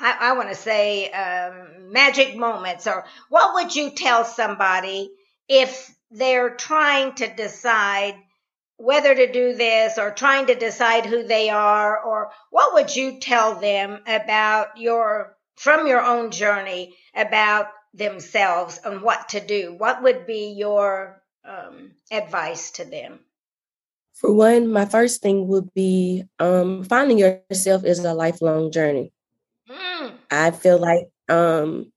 I, 0.00 0.16
I 0.20 0.32
want 0.34 0.50
to 0.50 0.54
say 0.54 1.10
um, 1.10 1.92
magic 1.92 2.36
moments, 2.36 2.86
or 2.86 3.04
what 3.28 3.54
would 3.54 3.74
you 3.74 3.90
tell 3.90 4.24
somebody 4.24 5.10
if 5.48 5.92
they're 6.10 6.54
trying 6.54 7.14
to 7.14 7.34
decide 7.34 8.14
whether 8.76 9.14
to 9.14 9.30
do 9.32 9.54
this 9.54 9.98
or 9.98 10.10
trying 10.10 10.46
to 10.46 10.54
decide 10.54 11.06
who 11.06 11.22
they 11.22 11.48
are 11.50 11.98
or 12.00 12.30
what 12.50 12.74
would 12.74 12.94
you 12.94 13.20
tell 13.20 13.60
them 13.60 14.00
about 14.06 14.76
your 14.76 15.36
from 15.56 15.86
your 15.86 16.02
own 16.02 16.30
journey 16.30 16.94
about 17.14 17.68
themselves 17.92 18.80
and 18.84 19.00
what 19.00 19.28
to 19.30 19.40
do? 19.40 19.74
What 19.78 20.02
would 20.02 20.26
be 20.26 20.54
your 20.58 21.22
um, 21.44 21.92
advice 22.10 22.72
to 22.72 22.84
them? 22.84 23.20
For 24.14 24.32
one 24.32 24.72
my 24.72 24.86
first 24.86 25.22
thing 25.22 25.48
would 25.48 25.72
be 25.74 26.24
um, 26.38 26.84
finding 26.84 27.18
yourself 27.18 27.84
is 27.84 28.00
a 28.00 28.14
lifelong 28.14 28.70
journey. 28.70 29.12
Mm. 29.68 30.12
i 30.30 30.50
feel 30.50 30.76
like 30.76 31.08
um 31.30 31.90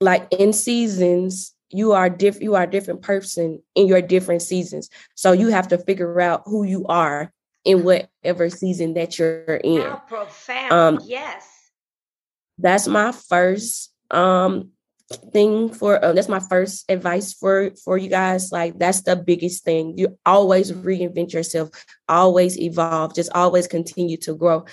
like 0.00 0.26
in 0.32 0.54
seasons 0.54 1.54
you 1.70 1.92
are 1.92 2.10
different 2.10 2.42
you 2.42 2.54
are 2.54 2.64
a 2.64 2.70
different 2.70 3.02
person 3.02 3.62
in 3.74 3.86
your 3.86 4.02
different 4.02 4.42
seasons. 4.42 4.88
So 5.14 5.32
you 5.32 5.48
have 5.48 5.68
to 5.68 5.78
figure 5.78 6.20
out 6.20 6.42
who 6.44 6.64
you 6.64 6.86
are 6.86 7.32
in 7.64 7.84
whatever 7.84 8.50
season 8.50 8.94
that 8.94 9.18
you're 9.18 9.60
in. 9.62 9.82
How 9.82 9.96
profound. 9.96 10.72
Um 10.72 11.00
yes. 11.04 11.48
that's 12.58 12.86
my 12.86 13.12
first 13.12 13.92
um 14.10 14.70
thing 15.32 15.68
for 15.68 16.02
uh, 16.04 16.12
that's 16.12 16.28
my 16.28 16.38
first 16.38 16.84
advice 16.88 17.32
for 17.32 17.70
for 17.84 17.98
you 17.98 18.08
guys. 18.08 18.52
Like 18.52 18.78
that's 18.78 19.02
the 19.02 19.16
biggest 19.16 19.64
thing. 19.64 19.96
You 19.96 20.18
always 20.24 20.72
reinvent 20.72 21.32
yourself 21.32 21.70
always 22.08 22.58
evolve 22.58 23.14
just 23.14 23.30
always 23.34 23.66
continue 23.66 24.16
to 24.18 24.34
grow. 24.34 24.64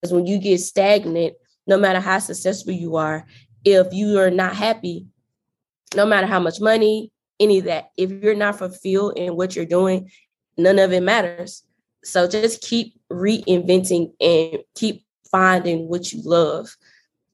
Because 0.00 0.12
when 0.12 0.26
you 0.26 0.38
get 0.38 0.60
stagnant 0.60 1.34
no 1.66 1.76
matter 1.76 2.00
how 2.00 2.18
successful 2.18 2.72
you 2.72 2.96
are 2.96 3.24
if 3.64 3.92
you 3.92 4.18
are 4.18 4.30
not 4.30 4.56
happy 4.56 5.06
no 5.94 6.06
matter 6.06 6.26
how 6.26 6.40
much 6.40 6.60
money, 6.60 7.10
any 7.40 7.58
of 7.58 7.64
that. 7.64 7.90
If 7.96 8.10
you're 8.10 8.34
not 8.34 8.58
fulfilled 8.58 9.18
in 9.18 9.36
what 9.36 9.56
you're 9.56 9.66
doing, 9.66 10.10
none 10.56 10.78
of 10.78 10.92
it 10.92 11.02
matters. 11.02 11.64
So 12.04 12.28
just 12.28 12.62
keep 12.62 13.00
reinventing 13.10 14.12
and 14.20 14.62
keep 14.74 15.04
finding 15.30 15.88
what 15.88 16.12
you 16.12 16.20
love 16.24 16.76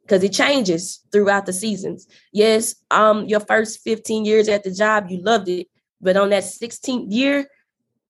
because 0.02 0.22
it 0.22 0.32
changes 0.32 1.00
throughout 1.12 1.46
the 1.46 1.52
seasons. 1.52 2.06
Yes, 2.32 2.76
um, 2.90 3.26
your 3.26 3.40
first 3.40 3.80
15 3.80 4.24
years 4.24 4.48
at 4.48 4.64
the 4.64 4.70
job, 4.70 5.10
you 5.10 5.20
loved 5.20 5.48
it. 5.48 5.68
But 6.00 6.16
on 6.16 6.30
that 6.30 6.44
16th 6.44 7.12
year, 7.12 7.48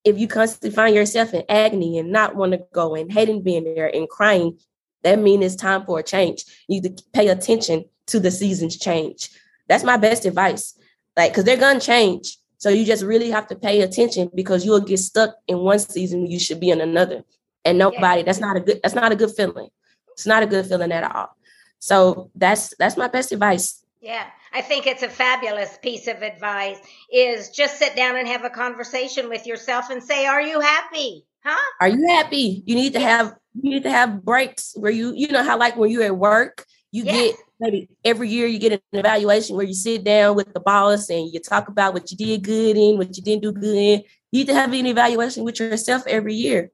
if 0.04 0.18
you 0.18 0.28
constantly 0.28 0.70
find 0.70 0.94
yourself 0.94 1.34
in 1.34 1.42
agony 1.48 1.98
and 1.98 2.12
not 2.12 2.36
want 2.36 2.52
to 2.52 2.64
go 2.72 2.94
and 2.94 3.12
hating 3.12 3.42
being 3.42 3.64
there 3.64 3.94
and 3.94 4.08
crying, 4.08 4.58
that 5.02 5.18
means 5.18 5.44
it's 5.44 5.56
time 5.56 5.84
for 5.84 5.98
a 5.98 6.02
change. 6.02 6.44
You 6.68 6.80
need 6.80 6.96
to 6.96 7.04
pay 7.12 7.28
attention 7.28 7.84
to 8.06 8.20
the 8.20 8.30
seasons 8.30 8.78
change. 8.78 9.30
That's 9.68 9.84
my 9.84 9.96
best 9.96 10.24
advice. 10.24 10.78
Like, 11.16 11.32
because 11.32 11.44
they're 11.44 11.56
gonna 11.56 11.80
change. 11.80 12.38
So 12.58 12.70
you 12.70 12.84
just 12.84 13.04
really 13.04 13.30
have 13.30 13.46
to 13.48 13.56
pay 13.56 13.82
attention 13.82 14.30
because 14.34 14.64
you'll 14.64 14.80
get 14.80 14.98
stuck 14.98 15.36
in 15.46 15.58
one 15.58 15.78
season 15.78 16.26
you 16.26 16.40
should 16.40 16.58
be 16.58 16.70
in 16.70 16.80
another. 16.80 17.22
And 17.64 17.78
nobody, 17.78 18.22
that's 18.22 18.40
not 18.40 18.56
a 18.56 18.60
good, 18.60 18.80
that's 18.82 18.94
not 18.94 19.12
a 19.12 19.16
good 19.16 19.30
feeling. 19.36 19.68
It's 20.12 20.26
not 20.26 20.42
a 20.42 20.46
good 20.46 20.66
feeling 20.66 20.90
at 20.90 21.04
all. 21.04 21.36
So 21.78 22.30
that's 22.34 22.74
that's 22.78 22.96
my 22.96 23.08
best 23.08 23.30
advice. 23.30 23.84
Yeah. 24.00 24.26
I 24.52 24.62
think 24.62 24.86
it's 24.86 25.02
a 25.02 25.08
fabulous 25.08 25.78
piece 25.82 26.08
of 26.08 26.22
advice 26.22 26.78
is 27.12 27.50
just 27.50 27.78
sit 27.78 27.94
down 27.94 28.16
and 28.16 28.26
have 28.26 28.44
a 28.44 28.50
conversation 28.50 29.28
with 29.28 29.46
yourself 29.46 29.90
and 29.90 30.02
say, 30.02 30.26
Are 30.26 30.42
you 30.42 30.60
happy? 30.60 31.24
Huh? 31.44 31.70
Are 31.80 31.88
you 31.88 32.06
happy? 32.08 32.62
You 32.66 32.74
need 32.74 32.94
to 32.94 33.00
have 33.00 33.34
you 33.60 33.70
need 33.70 33.82
to 33.84 33.90
have 33.90 34.24
breaks 34.24 34.74
where 34.76 34.92
you, 34.92 35.12
you 35.14 35.28
know 35.28 35.42
how 35.42 35.58
like 35.58 35.76
when 35.76 35.90
you're 35.90 36.04
at 36.04 36.16
work, 36.16 36.64
you 36.90 37.04
yes. 37.04 37.14
get 37.14 37.36
maybe 37.60 37.88
every 38.04 38.28
year 38.28 38.46
you 38.46 38.58
get 38.58 38.72
an 38.72 38.80
evaluation 38.92 39.56
where 39.56 39.66
you 39.66 39.74
sit 39.74 40.04
down 40.04 40.36
with 40.36 40.52
the 40.52 40.60
boss 40.60 41.10
and 41.10 41.32
you 41.32 41.40
talk 41.40 41.68
about 41.68 41.94
what 41.94 42.10
you 42.10 42.16
did 42.16 42.42
good 42.42 42.76
in, 42.76 42.98
what 42.98 43.16
you 43.16 43.22
didn't 43.22 43.42
do 43.42 43.52
good 43.52 43.76
in. 43.76 44.04
You 44.30 44.40
need 44.40 44.46
to 44.48 44.54
have 44.54 44.72
an 44.72 44.86
evaluation 44.86 45.44
with 45.44 45.58
yourself 45.58 46.06
every 46.06 46.34
year. 46.34 46.70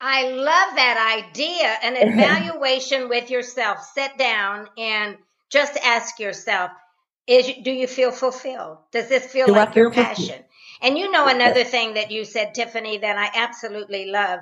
I 0.00 0.28
love 0.28 0.76
that 0.76 1.24
idea. 1.28 1.76
An 1.82 1.96
evaluation 2.08 3.08
with 3.08 3.30
yourself. 3.30 3.82
Sit 3.94 4.16
down 4.16 4.68
and 4.78 5.16
just 5.50 5.76
ask 5.78 6.18
yourself, 6.18 6.70
is 7.26 7.50
do 7.62 7.70
you 7.70 7.86
feel 7.86 8.10
fulfilled? 8.10 8.78
Does 8.92 9.08
this 9.08 9.26
feel 9.26 9.46
do 9.46 9.52
like 9.52 9.74
feel 9.74 9.84
your 9.84 9.90
passion? 9.92 10.26
Fulfilled? 10.26 10.44
And 10.80 10.96
you 10.96 11.10
know 11.10 11.26
another 11.26 11.64
thing 11.64 11.94
that 11.94 12.10
you 12.10 12.24
said, 12.24 12.54
Tiffany, 12.54 12.98
that 12.98 13.18
I 13.18 13.30
absolutely 13.36 14.06
love, 14.06 14.40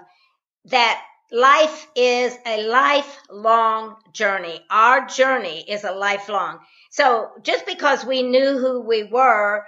that 0.67 1.03
life 1.31 1.87
is 1.95 2.37
a 2.47 2.67
lifelong 2.67 3.97
journey. 4.13 4.61
Our 4.71 5.07
journey 5.07 5.65
is 5.69 5.85
a 5.85 5.93
lifelong. 5.93 6.59
So 6.91 7.31
just 7.43 7.67
because 7.67 8.05
we 8.05 8.23
knew 8.23 8.59
who 8.59 8.81
we 8.81 9.05
were 9.05 9.65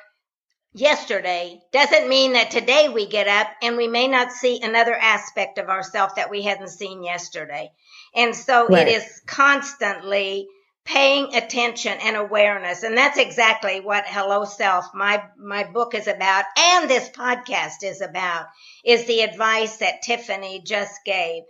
yesterday 0.75 1.61
doesn't 1.73 2.09
mean 2.09 2.35
that 2.35 2.51
today 2.51 2.89
we 2.89 3.07
get 3.07 3.27
up 3.27 3.49
and 3.63 3.77
we 3.77 3.89
may 3.89 4.07
not 4.07 4.33
see 4.33 4.61
another 4.63 4.95
aspect 4.95 5.59
of 5.59 5.69
ourselves 5.69 6.15
that 6.15 6.31
we 6.31 6.43
hadn't 6.43 6.69
seen 6.69 7.03
yesterday. 7.03 7.71
And 8.15 8.35
so 8.35 8.69
right. 8.69 8.87
it 8.87 9.03
is 9.03 9.23
constantly 9.27 10.47
paying 10.89 11.35
attention 11.35 11.99
and 12.03 12.17
awareness. 12.17 12.83
And 12.83 12.97
that's 12.97 13.19
exactly 13.19 13.81
what 13.81 14.05
Hello 14.07 14.47
Self, 14.47 14.87
my, 14.95 15.23
my 15.37 15.65
book 15.65 15.95
is 15.95 16.07
about 16.07 16.47
and 16.59 16.89
this 16.89 17.11
podcast 17.11 17.83
is 17.83 18.01
about 18.01 18.47
is 18.83 19.05
the 19.05 19.21
advice 19.21 19.77
that 19.79 20.01
Tiffany 20.03 20.63
just 20.65 20.95
gave. 21.05 21.43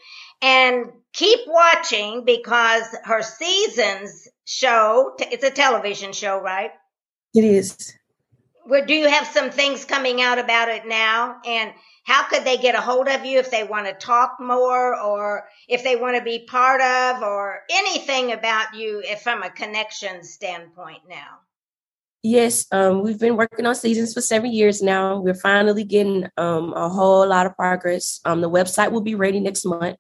And 0.42 0.86
keep 1.12 1.38
watching 1.46 2.24
because 2.24 2.84
her 3.04 3.22
seasons 3.22 4.26
show, 4.44 5.14
it's 5.20 5.44
a 5.44 5.50
television 5.50 6.12
show, 6.12 6.40
right? 6.40 6.72
It 7.32 7.44
is. 7.44 7.94
Well, 8.66 8.84
do 8.84 8.94
you 8.94 9.08
have 9.08 9.28
some 9.28 9.50
things 9.50 9.84
coming 9.84 10.20
out 10.20 10.38
about 10.38 10.68
it 10.68 10.84
now? 10.84 11.36
And 11.46 11.72
how 12.08 12.26
could 12.26 12.44
they 12.44 12.56
get 12.56 12.74
a 12.74 12.80
hold 12.80 13.06
of 13.06 13.24
you 13.26 13.38
if 13.38 13.50
they 13.50 13.64
want 13.64 13.86
to 13.86 13.92
talk 13.92 14.38
more 14.40 14.98
or 14.98 15.46
if 15.68 15.84
they 15.84 15.94
want 15.94 16.16
to 16.16 16.22
be 16.22 16.46
part 16.46 16.80
of 16.80 17.22
or 17.22 17.60
anything 17.70 18.32
about 18.32 18.74
you 18.74 19.04
from 19.22 19.42
a 19.42 19.50
connection 19.50 20.24
standpoint 20.24 21.02
now? 21.06 21.40
Yes, 22.22 22.64
um, 22.72 23.02
we've 23.02 23.20
been 23.20 23.36
working 23.36 23.66
on 23.66 23.74
seasons 23.74 24.14
for 24.14 24.22
seven 24.22 24.50
years 24.50 24.80
now. 24.80 25.20
We're 25.20 25.34
finally 25.34 25.84
getting 25.84 26.26
um, 26.38 26.72
a 26.72 26.88
whole 26.88 27.28
lot 27.28 27.44
of 27.44 27.54
progress. 27.56 28.20
Um, 28.24 28.40
the 28.40 28.48
website 28.48 28.90
will 28.90 29.02
be 29.02 29.14
ready 29.14 29.38
next 29.38 29.66
month. 29.66 29.98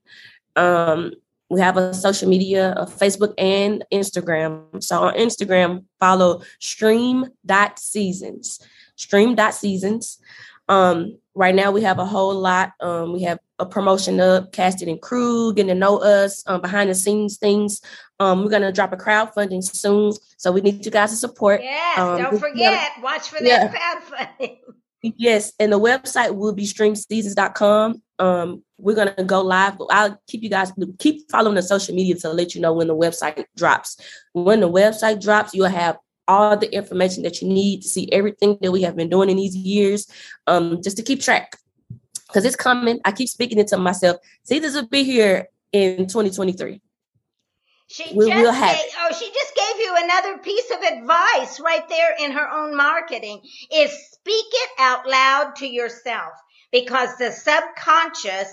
Um, 0.56 1.12
we 1.50 1.60
have 1.60 1.76
a 1.76 1.92
social 1.92 2.30
media, 2.30 2.72
a 2.74 2.86
Facebook 2.86 3.34
and 3.36 3.84
Instagram. 3.92 4.82
So 4.82 5.02
on 5.02 5.12
Instagram, 5.14 5.84
follow 6.00 6.40
stream.seasons. 6.58 8.66
Stream.seasons. 8.96 10.20
Um, 10.68 11.18
right 11.34 11.54
now 11.54 11.70
we 11.70 11.82
have 11.82 11.98
a 11.98 12.04
whole 12.04 12.34
lot. 12.34 12.72
Um, 12.80 13.12
we 13.12 13.22
have 13.22 13.38
a 13.58 13.66
promotion 13.66 14.20
up, 14.20 14.52
casting 14.52 14.88
and 14.88 15.00
crew, 15.00 15.54
getting 15.54 15.68
to 15.68 15.74
know 15.74 15.98
us, 15.98 16.42
um, 16.46 16.60
behind 16.60 16.90
the 16.90 16.94
scenes 16.94 17.38
things. 17.38 17.80
Um, 18.20 18.42
we're 18.42 18.50
gonna 18.50 18.72
drop 18.72 18.92
a 18.92 18.96
crowdfunding 18.96 19.62
soon, 19.64 20.12
so 20.36 20.52
we 20.52 20.60
need 20.60 20.84
you 20.84 20.90
guys 20.90 21.10
to 21.10 21.16
support. 21.16 21.62
Yeah, 21.62 21.94
um, 21.96 22.22
don't 22.22 22.38
forget, 22.38 22.90
watch 23.02 23.28
for 23.28 23.42
that 23.42 23.72
crowdfunding. 23.74 24.58
Yes, 25.00 25.52
and 25.60 25.72
the 25.72 25.78
website 25.78 26.34
will 26.34 26.52
be 26.52 26.64
streamseasons.com. 26.64 28.02
Um, 28.18 28.64
we're 28.78 28.96
gonna 28.96 29.22
go 29.24 29.42
live. 29.42 29.74
I'll 29.90 30.20
keep 30.26 30.42
you 30.42 30.50
guys 30.50 30.72
keep 30.98 31.30
following 31.30 31.54
the 31.54 31.62
social 31.62 31.94
media 31.94 32.16
to 32.16 32.30
let 32.30 32.56
you 32.56 32.60
know 32.60 32.72
when 32.72 32.88
the 32.88 32.96
website 32.96 33.44
drops. 33.56 33.96
When 34.32 34.58
the 34.58 34.68
website 34.68 35.22
drops, 35.22 35.54
you'll 35.54 35.66
have 35.66 35.98
all 36.28 36.56
the 36.56 36.72
information 36.72 37.22
that 37.24 37.42
you 37.42 37.48
need 37.48 37.82
to 37.82 37.88
see 37.88 38.10
everything 38.12 38.58
that 38.60 38.70
we 38.70 38.82
have 38.82 38.94
been 38.94 39.08
doing 39.08 39.30
in 39.30 39.36
these 39.36 39.56
years, 39.56 40.06
um, 40.46 40.80
just 40.82 40.96
to 40.98 41.02
keep 41.02 41.20
track. 41.20 41.56
Because 42.28 42.44
it's 42.44 42.56
coming. 42.56 43.00
I 43.06 43.12
keep 43.12 43.28
speaking 43.28 43.58
it 43.58 43.68
to 43.68 43.78
myself. 43.78 44.18
See, 44.44 44.58
this 44.58 44.74
will 44.74 44.86
be 44.86 45.02
here 45.02 45.48
in 45.72 46.06
2023. 46.06 46.82
She 47.90 48.14
we 48.14 48.26
just 48.28 48.42
will 48.42 48.52
have 48.52 48.76
gave, 48.76 48.84
oh, 48.98 49.14
she 49.18 49.32
just 49.32 49.54
gave 49.54 49.80
you 49.80 49.94
another 49.96 50.38
piece 50.38 50.70
of 50.70 50.82
advice 50.82 51.58
right 51.58 51.88
there 51.88 52.14
in 52.20 52.32
her 52.32 52.46
own 52.50 52.76
marketing 52.76 53.40
is 53.72 53.90
speak 54.12 54.44
it 54.52 54.70
out 54.78 55.08
loud 55.08 55.56
to 55.56 55.66
yourself 55.66 56.34
because 56.70 57.16
the 57.16 57.32
subconscious 57.32 58.52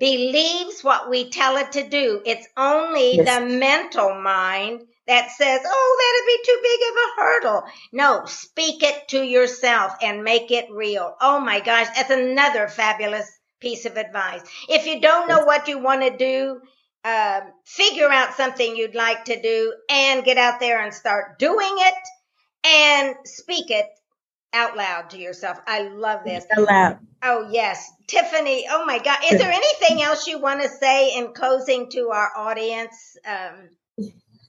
believes 0.00 0.82
what 0.82 1.08
we 1.08 1.30
tell 1.30 1.56
it 1.58 1.70
to 1.72 1.88
do. 1.88 2.22
It's 2.26 2.48
only 2.56 3.18
yes. 3.18 3.38
the 3.38 3.46
mental 3.46 4.20
mind 4.20 4.82
that 5.12 5.30
says, 5.30 5.60
oh, 5.64 5.96
that'd 6.00 6.26
be 6.26 6.42
too 6.46 6.60
big 6.62 6.80
of 6.88 6.96
a 6.96 7.20
hurdle. 7.20 7.62
No, 7.92 8.24
speak 8.24 8.82
it 8.82 9.08
to 9.08 9.22
yourself 9.22 9.92
and 10.00 10.24
make 10.24 10.50
it 10.50 10.70
real. 10.70 11.14
Oh 11.20 11.38
my 11.38 11.60
gosh, 11.60 11.88
that's 11.94 12.10
another 12.10 12.66
fabulous 12.66 13.30
piece 13.60 13.84
of 13.84 13.98
advice. 13.98 14.40
If 14.70 14.86
you 14.86 15.00
don't 15.00 15.28
know 15.28 15.44
what 15.44 15.68
you 15.68 15.78
want 15.78 16.00
to 16.02 16.16
do, 16.16 16.60
uh, 17.04 17.40
figure 17.66 18.08
out 18.08 18.34
something 18.34 18.74
you'd 18.74 18.94
like 18.94 19.26
to 19.26 19.40
do 19.40 19.74
and 19.90 20.24
get 20.24 20.38
out 20.38 20.60
there 20.60 20.80
and 20.82 20.94
start 20.94 21.38
doing 21.38 21.58
it 21.60 21.94
and 22.64 23.14
speak 23.24 23.70
it 23.70 23.86
out 24.54 24.78
loud 24.78 25.10
to 25.10 25.18
yourself. 25.18 25.58
I 25.66 25.88
love 25.88 26.20
this. 26.24 26.46
Out 26.56 26.66
loud. 26.66 26.98
Oh, 27.22 27.48
yes. 27.50 27.90
Tiffany, 28.06 28.66
oh 28.70 28.86
my 28.86 28.98
God. 28.98 29.18
Is 29.30 29.38
there 29.38 29.52
anything 29.52 30.02
else 30.02 30.26
you 30.26 30.40
want 30.40 30.62
to 30.62 30.68
say 30.68 31.16
in 31.16 31.34
closing 31.34 31.90
to 31.90 32.08
our 32.10 32.30
audience? 32.36 33.16
Um, 33.26 33.68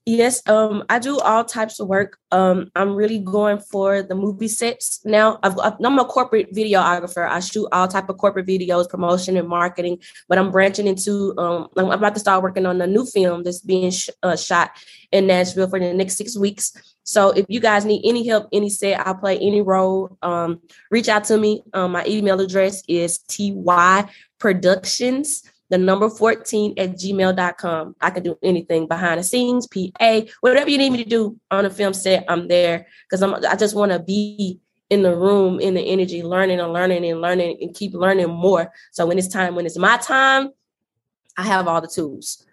Yes, 0.06 0.46
um, 0.50 0.84
I 0.90 1.00
do 1.00 1.18
all 1.20 1.46
types 1.46 1.80
of 1.80 1.88
work. 1.88 2.18
Um, 2.30 2.70
I'm 2.76 2.94
really 2.94 3.20
going 3.20 3.60
for 3.60 4.04
the 4.04 4.16
movie 4.16 4.50
sets 4.50 5.00
now. 5.06 5.40
I've, 5.44 5.58
I'm 5.58 5.98
a 5.98 6.04
corporate 6.04 6.54
videographer. 6.54 7.26
I 7.26 7.40
shoot 7.40 7.70
all 7.72 7.88
type 7.88 8.10
of 8.10 8.18
corporate 8.18 8.46
videos, 8.46 8.90
promotion 8.90 9.38
and 9.38 9.48
marketing. 9.48 10.00
But 10.28 10.40
I'm 10.40 10.52
branching 10.52 10.88
into. 10.88 11.34
Um, 11.38 11.70
I'm 11.78 11.92
about 11.92 12.16
to 12.16 12.20
start 12.20 12.44
working 12.44 12.66
on 12.66 12.82
a 12.82 12.88
new 12.88 13.06
film 13.06 13.44
that's 13.44 13.62
being 13.62 13.92
sh- 13.92 14.10
uh, 14.22 14.36
shot 14.36 14.72
in 15.14 15.28
Nashville 15.28 15.70
for 15.70 15.80
the 15.80 15.94
next 15.94 16.18
six 16.18 16.38
weeks. 16.38 16.74
So 17.06 17.30
if 17.32 17.46
you 17.48 17.62
guys 17.62 17.86
need 17.86 18.02
any 18.04 18.28
help, 18.28 18.50
any 18.52 18.70
set, 18.70 19.08
I'll 19.08 19.16
play 19.16 19.38
any 19.38 19.62
role. 19.62 20.18
Um, 20.22 20.60
reach 20.92 21.08
out 21.08 21.24
to 21.26 21.38
me. 21.38 21.64
Um, 21.74 21.94
my 21.94 22.06
email 22.06 22.42
address 22.42 22.84
is 22.90 23.20
ty 23.20 24.10
productions 24.38 25.44
the 25.74 25.78
number 25.80 26.08
14 26.08 26.76
at 26.78 26.92
gmail.com. 26.92 27.96
I 28.00 28.10
can 28.12 28.22
do 28.22 28.38
anything 28.44 28.88
behind 28.88 29.20
the 29.20 29.24
scenes, 29.24 29.66
PA, 29.66 30.22
whatever 30.42 30.70
you 30.70 30.78
need 30.78 30.92
me 30.92 31.04
to 31.04 31.10
do 31.10 31.40
on 31.50 31.66
a 31.66 31.70
film 31.72 31.94
set, 31.94 32.26
I'm 32.28 32.48
there 32.48 32.86
because 33.10 33.24
I'm 33.24 33.34
I 33.34 33.56
just 33.56 33.76
want 33.76 33.92
to 33.92 33.98
be 33.98 34.60
in 34.92 35.02
the 35.02 35.16
room, 35.16 35.60
in 35.60 35.74
the 35.74 35.82
energy, 35.82 36.22
learning 36.22 36.60
and 36.60 36.72
learning 36.72 37.04
and 37.06 37.22
learning 37.22 37.58
and 37.60 37.74
keep 37.74 37.96
learning 37.96 38.30
more. 38.30 38.72
So 38.92 39.08
when 39.08 39.18
it's 39.18 39.28
time, 39.28 39.56
when 39.56 39.66
it's 39.66 39.76
my 39.76 39.98
time, 39.98 40.52
I 41.40 41.42
have 41.42 41.68
all 41.68 41.82
the 41.82 41.88
tools. 41.88 42.46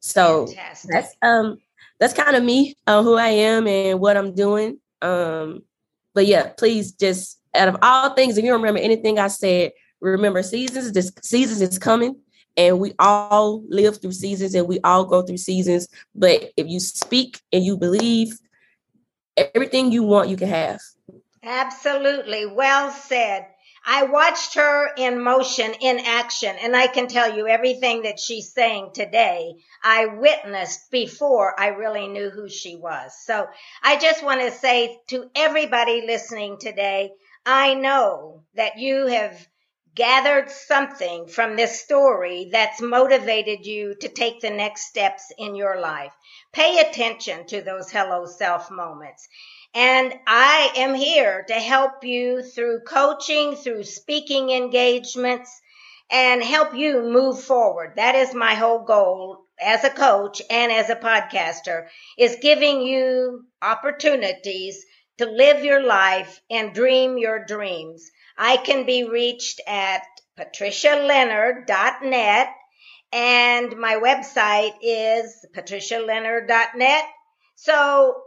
So 0.00 0.46
Fantastic. 0.46 0.90
that's 0.90 1.14
um 1.20 1.58
that's 2.00 2.14
kind 2.14 2.36
of 2.36 2.42
me, 2.42 2.74
uh, 2.86 3.02
who 3.02 3.16
I 3.16 3.28
am 3.28 3.66
and 3.66 4.00
what 4.00 4.16
I'm 4.16 4.34
doing. 4.34 4.78
Um, 5.02 5.64
but 6.14 6.24
yeah, 6.24 6.54
please 6.56 6.92
just 6.92 7.38
out 7.54 7.68
of 7.68 7.76
all 7.82 8.14
things, 8.14 8.38
if 8.38 8.46
you 8.46 8.54
remember 8.54 8.80
anything 8.80 9.18
I 9.18 9.28
said, 9.28 9.72
remember 10.00 10.42
seasons. 10.42 10.92
This 10.92 11.12
seasons 11.20 11.60
is 11.60 11.78
coming 11.78 12.21
and 12.56 12.78
we 12.78 12.92
all 12.98 13.62
live 13.68 14.00
through 14.00 14.12
seasons 14.12 14.54
and 14.54 14.68
we 14.68 14.80
all 14.80 15.04
go 15.04 15.22
through 15.22 15.38
seasons. 15.38 15.88
But 16.14 16.52
if 16.56 16.66
you 16.68 16.80
speak 16.80 17.40
and 17.52 17.64
you 17.64 17.76
believe 17.76 18.38
everything 19.36 19.92
you 19.92 20.02
want 20.02 20.28
you 20.28 20.36
can 20.36 20.48
have. 20.48 20.80
Absolutely. 21.42 22.46
Well 22.46 22.90
said. 22.90 23.46
I 23.84 24.04
watched 24.04 24.54
her 24.54 24.92
in 24.96 25.20
motion 25.20 25.74
in 25.80 25.98
action 25.98 26.54
and 26.62 26.76
i 26.76 26.86
can 26.86 27.08
tell 27.08 27.36
you 27.36 27.48
everything 27.48 28.02
that 28.02 28.20
she's 28.20 28.52
saying 28.52 28.90
today 28.94 29.54
i 29.82 30.06
witnessed 30.06 30.88
before 30.92 31.58
i 31.58 31.68
really 31.68 32.06
knew 32.06 32.30
who 32.30 32.48
she 32.48 32.76
was. 32.76 33.12
So 33.24 33.48
i 33.82 33.98
just 33.98 34.22
want 34.22 34.40
to 34.40 34.52
say 34.52 35.00
to 35.08 35.28
everybody 35.34 36.04
listening 36.06 36.58
today 36.60 37.10
i 37.44 37.74
know 37.74 38.44
that 38.54 38.78
you 38.78 39.06
have 39.08 39.48
gathered 39.94 40.50
something 40.50 41.26
from 41.26 41.56
this 41.56 41.80
story 41.80 42.48
that's 42.50 42.80
motivated 42.80 43.66
you 43.66 43.94
to 44.00 44.08
take 44.08 44.40
the 44.40 44.50
next 44.50 44.86
steps 44.86 45.32
in 45.38 45.54
your 45.54 45.80
life. 45.80 46.12
Pay 46.52 46.78
attention 46.78 47.46
to 47.46 47.62
those 47.62 47.90
hello 47.90 48.26
self 48.26 48.70
moments. 48.70 49.28
And 49.74 50.14
I 50.26 50.72
am 50.76 50.94
here 50.94 51.44
to 51.48 51.54
help 51.54 52.04
you 52.04 52.42
through 52.42 52.80
coaching, 52.86 53.56
through 53.56 53.84
speaking 53.84 54.50
engagements, 54.50 55.50
and 56.10 56.42
help 56.42 56.74
you 56.74 57.02
move 57.02 57.42
forward. 57.42 57.94
That 57.96 58.14
is 58.14 58.34
my 58.34 58.54
whole 58.54 58.84
goal 58.84 59.46
as 59.60 59.84
a 59.84 59.90
coach 59.90 60.42
and 60.50 60.72
as 60.72 60.90
a 60.90 60.96
podcaster 60.96 61.86
is 62.18 62.36
giving 62.42 62.82
you 62.82 63.44
opportunities 63.62 64.84
to 65.18 65.26
live 65.26 65.64
your 65.64 65.82
life 65.82 66.40
and 66.50 66.74
dream 66.74 67.18
your 67.18 67.44
dreams. 67.44 68.10
I 68.36 68.56
can 68.56 68.86
be 68.86 69.04
reached 69.04 69.60
at 69.66 70.02
patricialeonard.net 70.38 72.48
and 73.12 73.76
my 73.76 73.96
website 73.96 74.72
is 74.80 75.44
patricialeonard.net. 75.54 77.04
So 77.56 78.22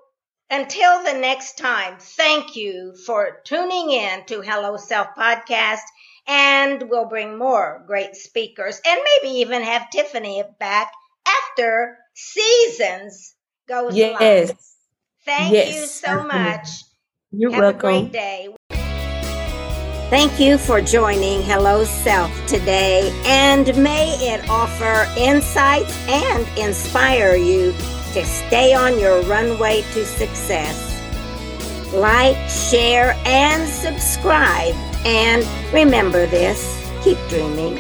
until 0.50 1.04
the 1.04 1.14
next 1.14 1.58
time, 1.58 1.98
thank 2.00 2.56
you 2.56 2.96
for 3.06 3.42
tuning 3.46 3.92
in 3.92 4.26
to 4.26 4.42
Hello 4.42 4.78
Self 4.78 5.08
Podcast 5.18 5.82
and 6.28 6.90
we'll 6.90 7.10
bring 7.10 7.38
more 7.38 7.84
great 7.88 8.16
speakers 8.16 8.80
and 8.86 9.00
maybe 9.04 9.38
even 9.38 9.64
have 9.64 9.90
Tiffany 9.90 10.44
back 10.60 10.92
after 11.28 11.98
seasons 12.14 13.36
goes 13.68 13.96
yes. 13.96 14.50
live. 14.50 14.58
Thank 15.26 15.54
yes. 15.54 15.76
you 15.76 15.86
so 15.88 16.24
much. 16.24 16.68
You're 17.32 17.52
have 17.52 17.62
welcome. 17.62 17.90
a 17.90 18.00
great 18.02 18.12
day. 18.12 18.56
Thank 20.12 20.40
you 20.40 20.60
for 20.60 20.82
joining 20.82 21.42
Hello 21.42 21.84
Self 21.84 22.32
today, 22.46 23.12
and 23.26 23.66
may 23.76 24.12
it 24.22 24.48
offer 24.48 25.12
insights 25.18 25.98
and 26.08 26.48
inspire 26.60 27.36
you 27.36 27.72
to 28.14 28.24
stay 28.24 28.76
on 28.76 29.00
your 29.00 29.22
runway 29.24 29.82
to 29.94 30.06
success. 30.06 30.92
Like, 31.92 32.38
share, 32.48 33.18
and 33.26 33.68
subscribe. 33.68 34.76
And 35.06 35.44
remember 35.74 36.28
this 36.28 36.86
keep 37.04 37.18
dreaming. 37.30 37.80